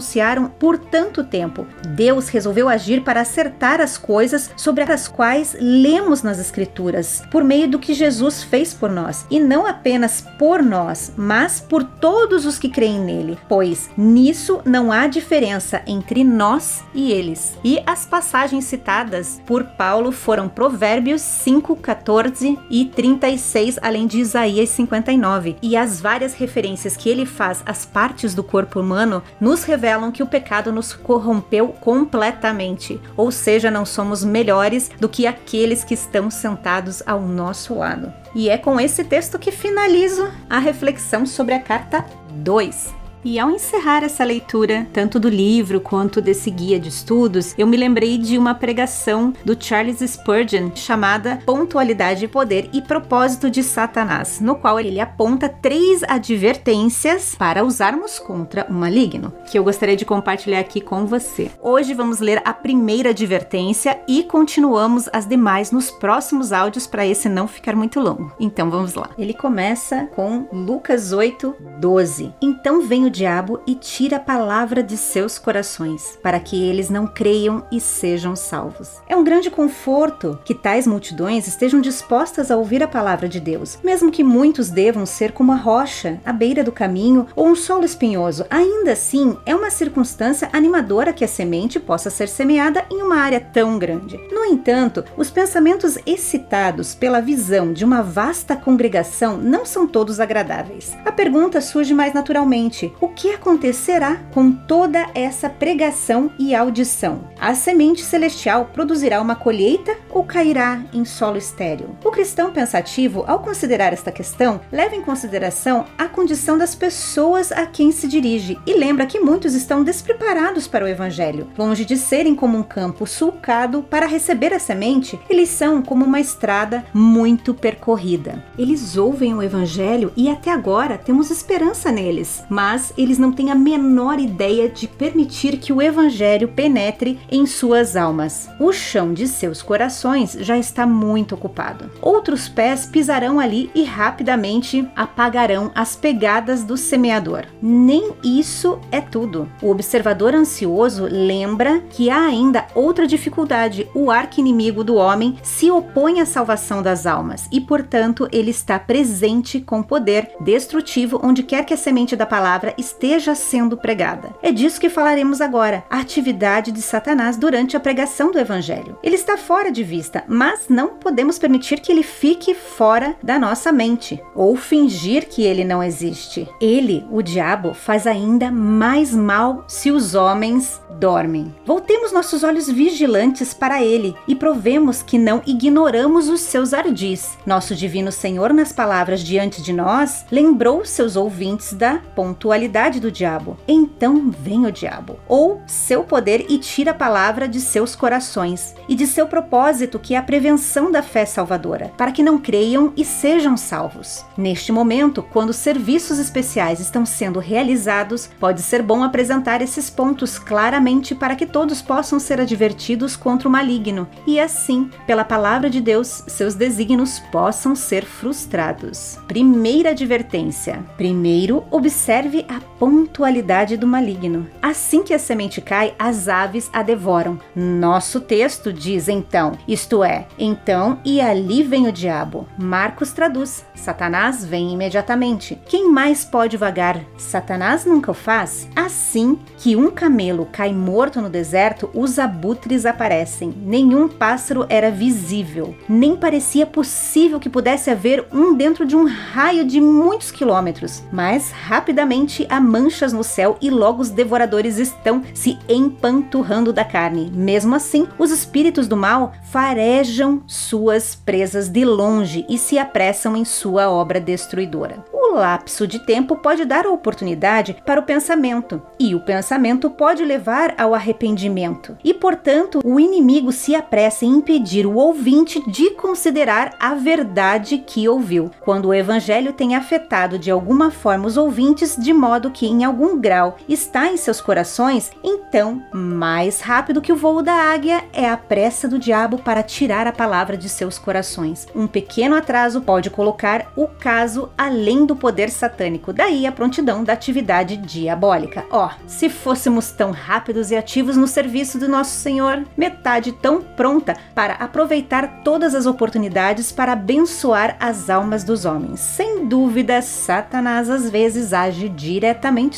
por 0.58 0.78
tanto 0.78 1.24
tempo. 1.24 1.66
Deus 1.94 2.28
resolveu 2.28 2.68
agir 2.68 3.02
para 3.02 3.20
acertar 3.20 3.80
as 3.80 3.96
coisas 3.96 4.50
sobre 4.56 4.82
as 4.82 5.08
quais 5.08 5.56
lemos 5.60 6.22
nas 6.22 6.38
Escrituras, 6.38 7.22
por 7.30 7.44
meio 7.44 7.68
do 7.68 7.78
que 7.78 7.94
Jesus 7.94 8.42
fez 8.42 8.72
por 8.72 8.90
nós, 8.90 9.26
e 9.30 9.40
não 9.40 9.66
apenas 9.66 10.24
por 10.38 10.62
nós, 10.62 11.12
mas 11.16 11.60
por 11.60 11.82
todos 11.84 12.46
os 12.46 12.58
que 12.58 12.68
creem 12.68 13.00
nele, 13.00 13.38
pois 13.48 13.90
nisso 13.96 14.60
não 14.64 14.92
há 14.92 15.06
diferença 15.06 15.82
entre 15.86 16.24
nós 16.24 16.82
e 16.94 17.10
eles. 17.12 17.56
E 17.64 17.82
as 17.86 18.06
passagens 18.06 18.64
citadas 18.64 19.40
por 19.46 19.64
Paulo 19.64 20.12
foram 20.12 20.48
Provérbios 20.48 21.20
5, 21.22 21.76
14 21.76 22.58
e 22.70 22.84
36, 22.84 23.78
além 23.82 24.06
de 24.06 24.18
Isaías 24.18 24.68
59. 24.70 25.56
E 25.62 25.76
as 25.76 26.00
várias 26.00 26.34
referências 26.34 26.96
que 26.96 27.08
ele 27.08 27.26
faz 27.26 27.62
às 27.66 27.84
partes 27.84 28.34
do 28.34 28.42
corpo 28.42 28.80
humano 28.80 29.22
nos 29.40 29.64
revelam 29.64 29.87
que 30.12 30.22
o 30.22 30.26
pecado 30.26 30.72
nos 30.72 30.92
corrompeu 30.92 31.68
completamente, 31.68 33.00
ou 33.16 33.30
seja, 33.30 33.70
não 33.70 33.84
somos 33.84 34.24
melhores 34.24 34.90
do 35.00 35.08
que 35.08 35.26
aqueles 35.26 35.84
que 35.84 35.94
estão 35.94 36.30
sentados 36.30 37.02
ao 37.06 37.20
nosso 37.20 37.74
lado. 37.74 38.12
E 38.34 38.48
é 38.48 38.58
com 38.58 38.78
esse 38.78 39.04
texto 39.04 39.38
que 39.38 39.50
finalizo 39.50 40.30
a 40.48 40.58
reflexão 40.58 41.24
sobre 41.24 41.54
a 41.54 41.60
carta 41.60 42.04
2. 42.30 43.07
E 43.24 43.38
ao 43.38 43.50
encerrar 43.50 44.04
essa 44.04 44.22
leitura, 44.22 44.86
tanto 44.92 45.18
do 45.18 45.28
livro 45.28 45.80
quanto 45.80 46.20
desse 46.20 46.50
guia 46.50 46.78
de 46.78 46.88
estudos, 46.88 47.54
eu 47.58 47.66
me 47.66 47.76
lembrei 47.76 48.16
de 48.16 48.38
uma 48.38 48.54
pregação 48.54 49.32
do 49.44 49.56
Charles 49.58 49.98
Spurgeon 49.98 50.70
chamada 50.74 51.40
Pontualidade, 51.44 52.28
Poder 52.28 52.70
e 52.72 52.80
Propósito 52.80 53.50
de 53.50 53.62
Satanás, 53.62 54.40
no 54.40 54.54
qual 54.54 54.78
ele 54.78 55.00
aponta 55.00 55.48
três 55.48 56.02
advertências 56.04 57.34
para 57.34 57.64
usarmos 57.64 58.18
contra 58.18 58.66
o 58.70 58.72
maligno, 58.72 59.32
que 59.50 59.58
eu 59.58 59.64
gostaria 59.64 59.96
de 59.96 60.04
compartilhar 60.04 60.60
aqui 60.60 60.80
com 60.80 61.04
você. 61.04 61.50
Hoje 61.60 61.94
vamos 61.94 62.20
ler 62.20 62.40
a 62.44 62.54
primeira 62.54 63.10
advertência 63.10 64.00
e 64.06 64.22
continuamos 64.22 65.08
as 65.12 65.26
demais 65.26 65.72
nos 65.72 65.90
próximos 65.90 66.52
áudios 66.52 66.86
para 66.86 67.06
esse 67.06 67.28
não 67.28 67.48
ficar 67.48 67.74
muito 67.74 67.98
longo. 67.98 68.32
Então 68.38 68.70
vamos 68.70 68.94
lá. 68.94 69.10
Ele 69.18 69.34
começa 69.34 70.06
com 70.14 70.46
Lucas 70.52 71.12
8, 71.12 71.54
12. 71.80 72.32
Então 72.40 72.82
vem 72.82 73.07
o 73.08 73.10
diabo 73.10 73.60
e 73.66 73.74
tira 73.74 74.16
a 74.16 74.20
palavra 74.20 74.82
de 74.82 74.96
seus 74.96 75.38
corações, 75.38 76.18
para 76.22 76.38
que 76.38 76.62
eles 76.62 76.88
não 76.88 77.06
creiam 77.06 77.64
e 77.72 77.80
sejam 77.80 78.36
salvos. 78.36 79.02
É 79.08 79.16
um 79.16 79.24
grande 79.24 79.50
conforto 79.50 80.38
que 80.44 80.54
tais 80.54 80.86
multidões 80.86 81.48
estejam 81.48 81.80
dispostas 81.80 82.50
a 82.50 82.56
ouvir 82.56 82.82
a 82.82 82.88
palavra 82.88 83.28
de 83.28 83.40
Deus, 83.40 83.78
mesmo 83.82 84.10
que 84.10 84.22
muitos 84.22 84.70
devam 84.70 85.04
ser 85.04 85.32
como 85.32 85.52
a 85.52 85.56
rocha 85.56 86.20
à 86.24 86.32
beira 86.32 86.62
do 86.62 86.70
caminho 86.70 87.26
ou 87.34 87.48
um 87.48 87.56
solo 87.56 87.84
espinhoso. 87.84 88.46
Ainda 88.50 88.92
assim, 88.92 89.36
é 89.44 89.54
uma 89.54 89.70
circunstância 89.70 90.48
animadora 90.52 91.12
que 91.12 91.24
a 91.24 91.28
semente 91.28 91.80
possa 91.80 92.10
ser 92.10 92.28
semeada 92.28 92.84
em 92.90 93.02
uma 93.02 93.16
área 93.16 93.40
tão 93.40 93.78
grande. 93.78 94.18
No 94.30 94.44
entanto, 94.44 95.04
os 95.16 95.30
pensamentos 95.30 95.98
excitados 96.06 96.94
pela 96.94 97.20
visão 97.20 97.72
de 97.72 97.84
uma 97.84 98.02
vasta 98.02 98.54
congregação 98.54 99.36
não 99.38 99.64
são 99.64 99.86
todos 99.86 100.20
agradáveis. 100.20 100.96
A 101.04 101.12
pergunta 101.12 101.60
surge 101.60 101.94
mais 101.94 102.12
naturalmente: 102.12 102.92
o 103.00 103.08
que 103.08 103.30
acontecerá 103.30 104.16
com 104.32 104.50
toda 104.50 105.06
essa 105.14 105.48
pregação 105.48 106.30
e 106.38 106.54
audição? 106.54 107.28
A 107.40 107.54
semente 107.54 108.02
celestial 108.02 108.70
produzirá 108.72 109.20
uma 109.20 109.36
colheita 109.36 109.96
ou 110.10 110.24
cairá 110.24 110.82
em 110.92 111.04
solo 111.04 111.36
estéril? 111.36 111.96
O 112.04 112.10
cristão 112.10 112.52
pensativo, 112.52 113.24
ao 113.26 113.40
considerar 113.40 113.92
esta 113.92 114.10
questão, 114.10 114.60
leva 114.72 114.96
em 114.96 115.02
consideração 115.02 115.84
a 115.96 116.06
condição 116.06 116.58
das 116.58 116.74
pessoas 116.74 117.52
a 117.52 117.66
quem 117.66 117.92
se 117.92 118.08
dirige 118.08 118.58
e 118.66 118.74
lembra 118.74 119.06
que 119.06 119.20
muitos 119.20 119.54
estão 119.54 119.84
despreparados 119.84 120.66
para 120.66 120.84
o 120.84 120.88
evangelho. 120.88 121.48
Longe 121.56 121.84
de 121.84 121.96
serem 121.96 122.34
como 122.34 122.58
um 122.58 122.62
campo 122.62 123.06
sulcado 123.06 123.82
para 123.82 124.06
receber 124.06 124.52
a 124.52 124.58
semente, 124.58 125.18
eles 125.28 125.48
são 125.48 125.82
como 125.82 126.04
uma 126.04 126.20
estrada 126.20 126.84
muito 126.92 127.54
percorrida. 127.54 128.44
Eles 128.58 128.96
ouvem 128.96 129.34
o 129.34 129.42
evangelho 129.42 130.12
e 130.16 130.28
até 130.28 130.50
agora 130.50 130.98
temos 130.98 131.30
esperança 131.30 131.92
neles, 131.92 132.42
mas 132.48 132.87
eles 132.96 133.18
não 133.18 133.32
têm 133.32 133.50
a 133.50 133.54
menor 133.54 134.18
ideia 134.18 134.68
de 134.68 134.86
permitir 134.86 135.58
que 135.58 135.72
o 135.72 135.82
evangelho 135.82 136.48
penetre 136.48 137.18
em 137.30 137.46
suas 137.46 137.96
almas. 137.96 138.48
O 138.58 138.72
chão 138.72 139.12
de 139.12 139.26
seus 139.26 139.62
corações 139.62 140.32
já 140.40 140.56
está 140.56 140.86
muito 140.86 141.34
ocupado. 141.34 141.90
Outros 142.00 142.48
pés 142.48 142.86
pisarão 142.86 143.38
ali 143.38 143.70
e 143.74 143.84
rapidamente 143.84 144.88
apagarão 144.94 145.70
as 145.74 145.96
pegadas 145.96 146.64
do 146.64 146.76
semeador. 146.76 147.44
Nem 147.60 148.12
isso 148.22 148.78
é 148.90 149.00
tudo. 149.00 149.48
O 149.62 149.70
observador 149.70 150.34
ansioso 150.34 151.06
lembra 151.10 151.80
que 151.90 152.10
há 152.10 152.24
ainda 152.24 152.66
outra 152.74 153.06
dificuldade. 153.06 153.88
O 153.94 154.10
arqui-inimigo 154.10 154.84
do 154.84 154.96
homem 154.96 155.36
se 155.42 155.70
opõe 155.70 156.20
à 156.20 156.26
salvação 156.26 156.82
das 156.82 157.06
almas 157.06 157.48
e, 157.50 157.60
portanto, 157.60 158.28
ele 158.32 158.50
está 158.50 158.78
presente 158.78 159.60
com 159.60 159.82
poder 159.82 160.30
destrutivo 160.40 161.20
onde 161.22 161.42
quer 161.42 161.64
que 161.64 161.74
a 161.74 161.76
semente 161.76 162.16
da 162.16 162.26
palavra 162.26 162.74
esteja 162.78 163.34
sendo 163.34 163.76
pregada. 163.76 164.34
É 164.40 164.52
disso 164.52 164.80
que 164.80 164.88
falaremos 164.88 165.40
agora, 165.40 165.84
a 165.90 165.98
atividade 165.98 166.70
de 166.70 166.80
Satanás 166.80 167.36
durante 167.36 167.76
a 167.76 167.80
pregação 167.80 168.30
do 168.30 168.38
evangelho. 168.38 168.96
Ele 169.02 169.16
está 169.16 169.36
fora 169.36 169.70
de 169.70 169.82
vista, 169.82 170.22
mas 170.28 170.68
não 170.68 170.90
podemos 170.90 171.38
permitir 171.38 171.80
que 171.80 171.90
ele 171.90 172.02
fique 172.02 172.54
fora 172.54 173.16
da 173.22 173.38
nossa 173.38 173.72
mente 173.72 174.22
ou 174.34 174.56
fingir 174.56 175.28
que 175.28 175.42
ele 175.42 175.64
não 175.64 175.82
existe. 175.82 176.48
Ele, 176.60 177.04
o 177.10 177.22
diabo, 177.22 177.74
faz 177.74 178.06
ainda 178.06 178.50
mais 178.50 179.12
mal 179.12 179.64
se 179.66 179.90
os 179.90 180.14
homens 180.14 180.80
dormem. 180.98 181.54
Voltemos 181.64 182.12
nossos 182.12 182.42
olhos 182.42 182.68
vigilantes 182.68 183.52
para 183.52 183.82
ele 183.82 184.14
e 184.26 184.34
provemos 184.34 185.02
que 185.02 185.18
não 185.18 185.42
ignoramos 185.46 186.28
os 186.28 186.40
seus 186.40 186.72
ardis. 186.72 187.36
Nosso 187.44 187.74
divino 187.74 188.10
Senhor, 188.10 188.52
nas 188.52 188.72
palavras 188.72 189.20
diante 189.20 189.62
de 189.62 189.72
nós, 189.72 190.24
lembrou 190.30 190.84
seus 190.84 191.16
ouvintes 191.16 191.72
da 191.72 191.98
pontualidade 192.14 192.67
do 193.00 193.10
diabo. 193.10 193.56
Então 193.66 194.30
vem 194.30 194.66
o 194.66 194.72
diabo, 194.72 195.18
ou 195.26 195.62
seu 195.66 196.04
poder 196.04 196.46
e 196.48 196.58
tira 196.58 196.90
a 196.90 196.94
palavra 196.94 197.48
de 197.48 197.60
seus 197.60 197.96
corações 197.96 198.74
e 198.88 198.94
de 198.94 199.06
seu 199.06 199.26
propósito, 199.26 199.98
que 199.98 200.14
é 200.14 200.18
a 200.18 200.22
prevenção 200.22 200.92
da 200.92 201.02
fé 201.02 201.24
salvadora, 201.24 201.90
para 201.96 202.12
que 202.12 202.22
não 202.22 202.38
creiam 202.38 202.92
e 202.96 203.04
sejam 203.04 203.56
salvos. 203.56 204.24
Neste 204.36 204.70
momento, 204.70 205.22
quando 205.22 205.52
serviços 205.52 206.18
especiais 206.18 206.80
estão 206.80 207.04
sendo 207.04 207.38
realizados, 207.38 208.28
pode 208.38 208.62
ser 208.62 208.82
bom 208.82 209.02
apresentar 209.02 209.62
esses 209.62 209.88
pontos 209.90 210.38
claramente 210.38 211.14
para 211.14 211.34
que 211.34 211.46
todos 211.46 211.80
possam 211.80 212.20
ser 212.20 212.40
advertidos 212.40 213.16
contra 213.16 213.48
o 213.48 213.50
maligno 213.50 214.06
e 214.26 214.38
assim, 214.38 214.90
pela 215.06 215.24
palavra 215.24 215.70
de 215.70 215.80
Deus, 215.80 216.24
seus 216.26 216.54
desígnios 216.54 217.18
possam 217.32 217.74
ser 217.74 218.04
frustrados. 218.04 219.18
Primeira 219.26 219.90
advertência: 219.90 220.84
primeiro, 220.96 221.64
observe 221.70 222.44
a 222.48 222.57
pontualidade 222.78 223.76
do 223.76 223.86
maligno. 223.86 224.46
Assim 224.60 225.02
que 225.02 225.14
a 225.14 225.18
semente 225.18 225.60
cai, 225.60 225.94
as 225.98 226.28
aves 226.28 226.70
a 226.72 226.82
devoram. 226.82 227.38
Nosso 227.54 228.20
texto 228.20 228.72
diz 228.72 229.08
então, 229.08 229.52
isto 229.66 230.02
é, 230.02 230.26
então 230.38 230.98
e 231.04 231.20
ali 231.20 231.62
vem 231.62 231.86
o 231.86 231.92
diabo. 231.92 232.46
Marcos 232.58 233.12
traduz: 233.12 233.64
Satanás 233.74 234.44
vem 234.44 234.72
imediatamente. 234.72 235.58
Quem 235.66 235.90
mais 235.90 236.24
pode 236.24 236.56
vagar? 236.56 237.00
Satanás 237.16 237.84
nunca 237.84 238.10
o 238.10 238.14
faz. 238.14 238.68
Assim 238.74 239.38
que 239.56 239.76
um 239.76 239.90
camelo 239.90 240.46
cai 240.50 240.72
morto 240.72 241.20
no 241.20 241.28
deserto, 241.28 241.90
os 241.94 242.18
abutres 242.18 242.86
aparecem. 242.86 243.52
Nenhum 243.56 244.08
pássaro 244.08 244.66
era 244.68 244.90
visível, 244.90 245.74
nem 245.88 246.16
parecia 246.16 246.66
possível 246.66 247.40
que 247.40 247.48
pudesse 247.48 247.90
haver 247.90 248.26
um 248.32 248.54
dentro 248.54 248.86
de 248.86 248.96
um 248.96 249.06
raio 249.06 249.64
de 249.64 249.80
muitos 249.80 250.30
quilômetros. 250.30 251.02
Mas 251.12 251.50
rapidamente 251.50 252.46
há 252.48 252.60
manchas 252.60 253.12
no 253.12 253.24
céu 253.24 253.56
e 253.60 253.70
logo 253.70 254.02
os 254.02 254.10
devoradores 254.10 254.78
estão 254.78 255.22
se 255.34 255.58
empanturrando 255.68 256.72
da 256.72 256.84
carne. 256.84 257.30
Mesmo 257.34 257.74
assim, 257.74 258.06
os 258.18 258.30
espíritos 258.30 258.86
do 258.86 258.96
mal 258.96 259.32
farejam 259.50 260.42
suas 260.46 261.14
presas 261.14 261.68
de 261.68 261.84
longe 261.84 262.44
e 262.48 262.58
se 262.58 262.78
apressam 262.78 263.36
em 263.36 263.44
sua 263.44 263.90
obra 263.90 264.20
destruidora. 264.20 265.04
O 265.12 265.34
lapso 265.34 265.86
de 265.86 265.98
tempo 265.98 266.36
pode 266.36 266.64
dar 266.64 266.86
a 266.86 266.90
oportunidade 266.90 267.76
para 267.84 268.00
o 268.00 268.02
pensamento, 268.02 268.80
e 268.98 269.14
o 269.14 269.20
pensamento 269.20 269.90
pode 269.90 270.24
levar 270.24 270.74
ao 270.78 270.94
arrependimento. 270.94 271.96
E, 272.02 272.14
portanto, 272.14 272.80
o 272.84 272.98
inimigo 272.98 273.52
se 273.52 273.74
apressa 273.74 274.24
em 274.24 274.36
impedir 274.36 274.86
o 274.86 274.94
ouvinte 274.94 275.62
de 275.70 275.90
considerar 275.90 276.74
a 276.80 276.94
verdade 276.94 277.78
que 277.78 278.08
ouviu. 278.08 278.50
Quando 278.60 278.86
o 278.86 278.94
evangelho 278.94 279.52
tem 279.52 279.74
afetado 279.74 280.38
de 280.38 280.50
alguma 280.50 280.90
forma 280.90 281.26
os 281.26 281.36
ouvintes, 281.36 281.96
de 281.96 282.12
modo 282.12 282.37
que 282.50 282.66
em 282.66 282.84
algum 282.84 283.20
grau 283.20 283.56
está 283.68 284.08
em 284.08 284.16
seus 284.16 284.40
corações, 284.40 285.10
então, 285.22 285.82
mais 285.92 286.60
rápido 286.60 287.00
que 287.00 287.12
o 287.12 287.16
voo 287.16 287.42
da 287.42 287.52
águia 287.52 288.04
é 288.12 288.28
a 288.28 288.36
pressa 288.36 288.86
do 288.86 288.98
diabo 288.98 289.38
para 289.38 289.62
tirar 289.62 290.06
a 290.06 290.12
palavra 290.12 290.56
de 290.56 290.68
seus 290.68 290.98
corações. 290.98 291.66
Um 291.74 291.86
pequeno 291.86 292.36
atraso 292.36 292.80
pode 292.80 293.10
colocar 293.10 293.72
o 293.74 293.86
caso 293.88 294.50
além 294.56 295.04
do 295.04 295.16
poder 295.16 295.50
satânico, 295.50 296.12
daí 296.12 296.46
a 296.46 296.52
prontidão 296.52 297.02
da 297.02 297.12
atividade 297.12 297.76
diabólica. 297.76 298.64
Ó, 298.70 298.86
oh, 298.86 298.90
se 299.06 299.28
fôssemos 299.28 299.90
tão 299.90 300.10
rápidos 300.10 300.70
e 300.70 300.76
ativos 300.76 301.16
no 301.16 301.26
serviço 301.26 301.78
do 301.78 301.88
nosso 301.88 302.16
Senhor, 302.16 302.64
metade 302.76 303.32
tão 303.32 303.60
pronta 303.60 304.16
para 304.34 304.54
aproveitar 304.54 305.42
todas 305.42 305.74
as 305.74 305.86
oportunidades 305.86 306.70
para 306.70 306.92
abençoar 306.92 307.76
as 307.80 308.08
almas 308.08 308.44
dos 308.44 308.64
homens. 308.64 309.00
Sem 309.00 309.46
dúvida, 309.46 310.00
Satanás 310.00 310.88
às 310.88 311.10
vezes 311.10 311.52
age 311.52 311.88
diretamente 311.88 312.27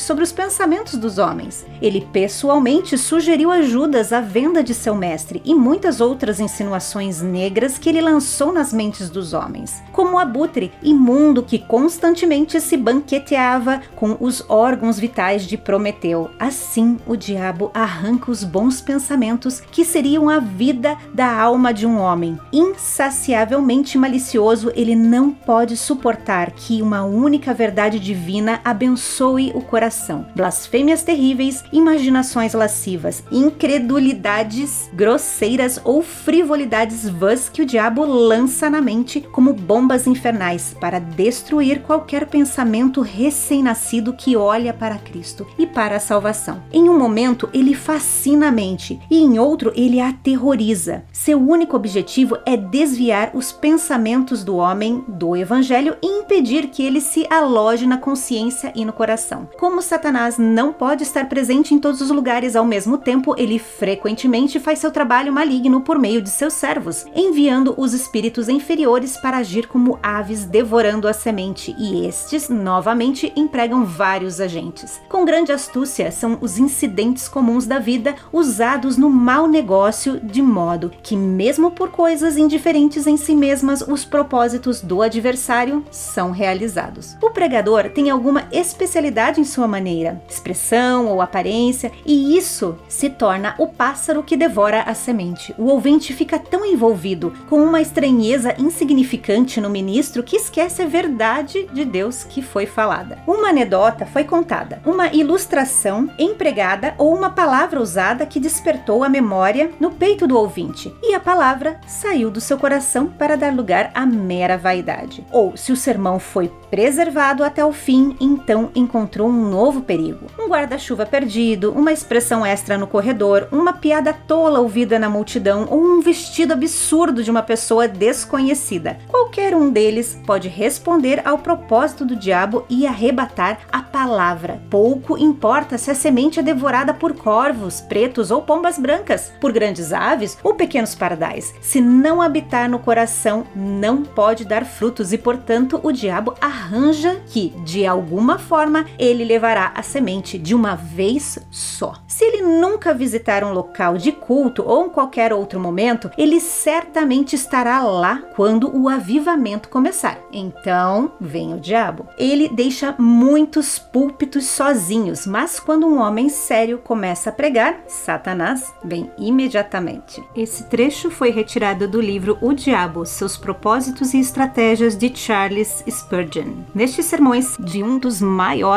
sobre 0.01 0.23
os 0.23 0.31
pensamentos 0.31 0.97
dos 0.97 1.17
homens. 1.17 1.65
Ele 1.81 2.07
pessoalmente 2.11 2.97
sugeriu 2.97 3.51
ajudas 3.51 4.13
à 4.13 4.21
venda 4.21 4.63
de 4.63 4.73
seu 4.73 4.93
mestre 4.93 5.41
e 5.45 5.55
muitas 5.55 6.01
outras 6.01 6.39
insinuações 6.39 7.21
negras 7.21 7.77
que 7.77 7.89
ele 7.89 8.01
lançou 8.01 8.51
nas 8.51 8.73
mentes 8.73 9.09
dos 9.09 9.33
homens, 9.33 9.81
como 9.91 10.13
o 10.13 10.19
abutre 10.19 10.71
imundo 10.83 11.43
que 11.43 11.59
constantemente 11.59 12.59
se 12.59 12.77
banqueteava 12.77 13.81
com 13.95 14.17
os 14.19 14.43
órgãos 14.49 14.99
vitais 14.99 15.45
de 15.45 15.57
Prometeu. 15.57 16.29
Assim, 16.39 16.97
o 17.07 17.15
diabo 17.15 17.71
arranca 17.73 18.31
os 18.31 18.43
bons 18.43 18.81
pensamentos 18.81 19.61
que 19.71 19.85
seriam 19.85 20.29
a 20.29 20.39
vida 20.39 20.97
da 21.13 21.39
alma 21.39 21.73
de 21.73 21.85
um 21.85 21.97
homem. 21.97 22.37
Insaciavelmente 22.51 23.97
malicioso, 23.97 24.71
ele 24.75 24.95
não 24.95 25.31
pode 25.31 25.77
suportar 25.77 26.51
que 26.51 26.81
uma 26.81 27.03
única 27.03 27.53
verdade 27.53 27.99
divina 27.99 28.59
abençoe 28.63 29.30
o 29.39 29.61
coração. 29.61 30.25
Blasfêmias 30.35 31.03
terríveis, 31.03 31.63
imaginações 31.71 32.53
lascivas, 32.53 33.23
incredulidades 33.31 34.89
grosseiras 34.93 35.79
ou 35.83 36.01
frivolidades 36.01 37.07
vãs 37.07 37.47
que 37.47 37.61
o 37.61 37.65
diabo 37.65 38.03
lança 38.05 38.69
na 38.69 38.81
mente 38.81 39.21
como 39.21 39.53
bombas 39.53 40.07
infernais 40.07 40.75
para 40.79 40.99
destruir 40.99 41.81
qualquer 41.81 42.27
pensamento 42.27 43.01
recém-nascido 43.01 44.13
que 44.13 44.35
olha 44.35 44.73
para 44.73 44.97
Cristo 44.97 45.47
e 45.57 45.65
para 45.65 45.95
a 45.95 45.99
salvação. 45.99 46.61
Em 46.71 46.89
um 46.89 46.97
momento, 46.97 47.49
ele 47.53 47.73
fascina 47.73 48.49
a 48.49 48.51
mente 48.51 48.99
e 49.09 49.19
em 49.19 49.39
outro, 49.39 49.71
ele 49.75 49.99
aterroriza. 49.99 51.03
Seu 51.11 51.39
único 51.39 51.75
objetivo 51.75 52.37
é 52.45 52.57
desviar 52.57 53.31
os 53.33 53.51
pensamentos 53.51 54.43
do 54.43 54.57
homem 54.57 55.03
do 55.07 55.35
evangelho 55.35 55.95
e 56.01 56.07
impedir 56.07 56.67
que 56.67 56.83
ele 56.83 56.99
se 56.99 57.25
aloje 57.29 57.85
na 57.85 57.97
consciência 57.97 58.71
e 58.75 58.83
no 58.83 58.93
coração. 58.93 59.20
Como 59.59 59.81
Satanás 59.81 60.37
não 60.37 60.73
pode 60.73 61.03
estar 61.03 61.29
presente 61.29 61.73
em 61.73 61.79
todos 61.79 62.01
os 62.01 62.09
lugares 62.09 62.55
ao 62.55 62.65
mesmo 62.65 62.97
tempo, 62.97 63.35
ele 63.37 63.59
frequentemente 63.59 64.59
faz 64.59 64.79
seu 64.79 64.89
trabalho 64.89 65.31
maligno 65.31 65.81
por 65.81 65.99
meio 65.99 66.21
de 66.21 66.29
seus 66.29 66.53
servos, 66.53 67.05
enviando 67.15 67.75
os 67.77 67.93
espíritos 67.93 68.49
inferiores 68.49 69.17
para 69.17 69.37
agir 69.37 69.67
como 69.67 69.99
aves 70.01 70.45
devorando 70.45 71.07
a 71.07 71.13
semente, 71.13 71.75
e 71.77 72.05
estes 72.07 72.49
novamente 72.49 73.31
empregam 73.35 73.85
vários 73.85 74.41
agentes. 74.41 74.99
Com 75.07 75.25
grande 75.25 75.51
astúcia, 75.51 76.11
são 76.11 76.37
os 76.41 76.57
incidentes 76.57 77.27
comuns 77.27 77.65
da 77.65 77.77
vida 77.77 78.15
usados 78.33 78.97
no 78.97 79.09
mau 79.09 79.47
negócio, 79.47 80.19
de 80.19 80.41
modo 80.41 80.91
que, 81.03 81.15
mesmo 81.15 81.71
por 81.71 81.91
coisas 81.91 82.37
indiferentes 82.37 83.05
em 83.05 83.17
si 83.17 83.35
mesmas, 83.35 83.81
os 83.81 84.03
propósitos 84.03 84.81
do 84.81 85.01
adversário 85.01 85.85
são 85.91 86.31
realizados. 86.31 87.15
O 87.21 87.29
pregador 87.29 87.89
tem 87.89 88.09
alguma 88.09 88.47
especialidade 88.51 89.10
em 89.39 89.43
sua 89.43 89.67
maneira, 89.67 90.21
expressão 90.27 91.07
ou 91.07 91.21
aparência, 91.21 91.91
e 92.05 92.37
isso 92.37 92.77
se 92.87 93.09
torna 93.09 93.55
o 93.57 93.67
pássaro 93.67 94.23
que 94.23 94.37
devora 94.37 94.81
a 94.83 94.93
semente. 94.93 95.53
O 95.57 95.65
ouvinte 95.65 96.13
fica 96.13 96.39
tão 96.39 96.65
envolvido 96.65 97.33
com 97.49 97.61
uma 97.61 97.81
estranheza 97.81 98.55
insignificante 98.57 99.59
no 99.59 99.69
ministro 99.69 100.23
que 100.23 100.35
esquece 100.35 100.81
a 100.81 100.87
verdade 100.87 101.67
de 101.73 101.83
Deus 101.83 102.23
que 102.23 102.41
foi 102.41 102.65
falada. 102.65 103.19
Uma 103.27 103.49
anedota 103.49 104.05
foi 104.05 104.23
contada, 104.23 104.81
uma 104.85 105.07
ilustração 105.13 106.09
empregada 106.17 106.95
ou 106.97 107.13
uma 107.13 107.29
palavra 107.29 107.81
usada 107.81 108.25
que 108.25 108.39
despertou 108.39 109.03
a 109.03 109.09
memória 109.09 109.71
no 109.79 109.91
peito 109.91 110.25
do 110.25 110.37
ouvinte, 110.37 110.93
e 111.03 111.13
a 111.13 111.19
palavra 111.19 111.79
saiu 111.85 112.31
do 112.31 112.39
seu 112.39 112.57
coração 112.57 113.07
para 113.07 113.35
dar 113.35 113.53
lugar 113.53 113.91
à 113.93 114.05
mera 114.05 114.57
vaidade. 114.57 115.25
Ou 115.31 115.57
se 115.57 115.71
o 115.71 115.75
sermão 115.75 116.19
foi 116.19 116.51
preservado 116.69 117.43
até 117.43 117.63
o 117.65 117.73
fim, 117.73 118.15
então 118.19 118.69
encontrou 118.73 119.00
um 119.21 119.49
novo 119.49 119.81
perigo. 119.81 120.27
Um 120.37 120.47
guarda-chuva 120.47 121.05
perdido, 121.05 121.71
uma 121.71 121.91
expressão 121.91 122.45
extra 122.45 122.77
no 122.77 122.87
corredor, 122.87 123.47
uma 123.51 123.73
piada 123.73 124.13
tola 124.13 124.59
ouvida 124.59 124.99
na 124.99 125.09
multidão 125.09 125.67
ou 125.69 125.81
um 125.81 126.01
vestido 126.01 126.53
absurdo 126.53 127.23
de 127.23 127.31
uma 127.31 127.41
pessoa 127.41 127.87
desconhecida. 127.87 128.97
Qualquer 129.07 129.55
um 129.55 129.69
deles 129.69 130.19
pode 130.25 130.47
responder 130.47 131.21
ao 131.25 131.37
propósito 131.37 132.05
do 132.05 132.15
diabo 132.15 132.65
e 132.69 132.85
arrebatar 132.85 133.59
a 133.71 133.81
palavra. 133.81 134.61
Pouco 134.69 135.17
importa 135.17 135.77
se 135.77 135.89
a 135.89 135.95
semente 135.95 136.39
é 136.39 136.43
devorada 136.43 136.93
por 136.93 137.13
corvos, 137.13 137.81
pretos 137.81 138.31
ou 138.31 138.41
pombas 138.41 138.77
brancas, 138.77 139.31
por 139.39 139.51
grandes 139.51 139.93
aves 139.93 140.37
ou 140.43 140.53
pequenos 140.53 140.95
pardais. 140.95 141.53
Se 141.61 141.79
não 141.79 142.21
habitar 142.21 142.69
no 142.69 142.79
coração, 142.79 143.45
não 143.55 144.03
pode 144.03 144.45
dar 144.45 144.65
frutos 144.65 145.13
e, 145.13 145.17
portanto, 145.17 145.79
o 145.83 145.91
diabo 145.91 146.33
arranja 146.41 147.21
que, 147.27 147.49
de 147.63 147.85
alguma 147.85 148.37
forma, 148.37 148.85
ele 148.97 149.23
levará 149.23 149.71
a 149.75 149.83
semente 149.83 150.37
de 150.37 150.53
uma 150.53 150.75
vez 150.75 151.39
só. 151.49 151.93
Se 152.07 152.23
ele 152.25 152.41
nunca 152.41 152.93
visitar 152.93 153.43
um 153.43 153.53
local 153.53 153.97
de 153.97 154.11
culto 154.11 154.63
ou 154.65 154.85
em 154.85 154.89
qualquer 154.89 155.33
outro 155.33 155.59
momento, 155.59 156.11
ele 156.17 156.39
certamente 156.39 157.35
estará 157.35 157.81
lá 157.81 158.21
quando 158.35 158.75
o 158.75 158.87
avivamento 158.87 159.69
começar. 159.69 160.19
Então, 160.31 161.11
vem 161.19 161.53
o 161.53 161.59
diabo. 161.59 162.07
Ele 162.17 162.49
deixa 162.49 162.95
muitos 162.97 163.79
púlpitos 163.79 164.45
sozinhos, 164.45 165.25
mas 165.25 165.59
quando 165.59 165.87
um 165.87 165.99
homem 165.99 166.29
sério 166.29 166.77
começa 166.77 167.29
a 167.29 167.33
pregar, 167.33 167.81
Satanás 167.87 168.73
vem 168.83 169.11
imediatamente. 169.17 170.23
Esse 170.35 170.65
trecho 170.65 171.09
foi 171.09 171.31
retirado 171.31 171.87
do 171.87 172.01
livro 172.01 172.37
O 172.41 172.53
Diabo, 172.53 173.05
seus 173.05 173.37
propósitos 173.37 174.13
e 174.13 174.19
estratégias 174.19 174.95
de 174.95 175.11
Charles 175.15 175.83
Spurgeon. 175.89 176.63
Nestes 176.73 177.05
sermões 177.05 177.57
de 177.59 177.83
um 177.83 177.97
dos 177.97 178.21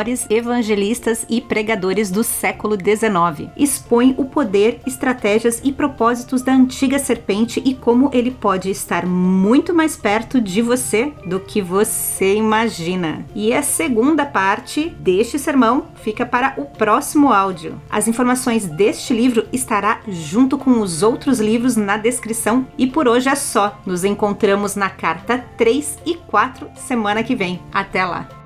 maiores 0.05 0.27
evangelistas 0.29 1.25
e 1.31 1.41
pregadores 1.41 2.11
do 2.11 2.23
século 2.23 2.77
XIX, 2.77 3.51
expõe 3.57 4.15
o 4.19 4.27
poder, 4.27 4.81
estratégias 4.87 5.61
e 5.65 5.73
propósitos 5.73 6.43
da 6.43 6.53
antiga 6.53 6.99
serpente 6.99 7.63
e 7.65 7.75
como 7.75 8.11
ele 8.13 8.31
pode 8.31 8.71
estar 8.71 9.07
muito 9.07 9.73
mais 9.75 9.97
perto 9.97 10.41
de 10.41 10.61
você 10.61 11.13
do 11.27 11.41
que 11.41 11.63
você 11.63 12.35
imagina. 12.35 13.25
E 13.35 13.55
a 13.55 13.63
segunda 13.63 14.27
parte 14.27 14.91
deste 15.01 15.39
sermão 15.39 15.87
fica 16.03 16.27
para 16.27 16.55
o 16.59 16.67
próximo 16.67 17.33
áudio. 17.33 17.81
As 17.89 18.07
informações 18.07 18.67
deste 18.67 19.15
livro 19.15 19.47
estará 19.53 20.01
junto 20.07 20.59
com 20.59 20.81
os 20.81 21.03
outros 21.03 21.41
livros 21.41 21.77
na 21.77 21.97
descrição 21.97 22.67
e 22.77 22.87
por 22.87 23.09
hoje 23.09 23.29
é 23.29 23.35
só. 23.35 23.81
Nos 23.87 24.05
encontramos 24.05 24.77
na 24.77 24.91
carta 24.91 25.39
3 25.57 25.99
e 26.05 26.15
4 26.15 26.69
semana 26.75 27.23
que 27.23 27.35
vem. 27.35 27.61
Até 27.73 28.05
lá! 28.05 28.44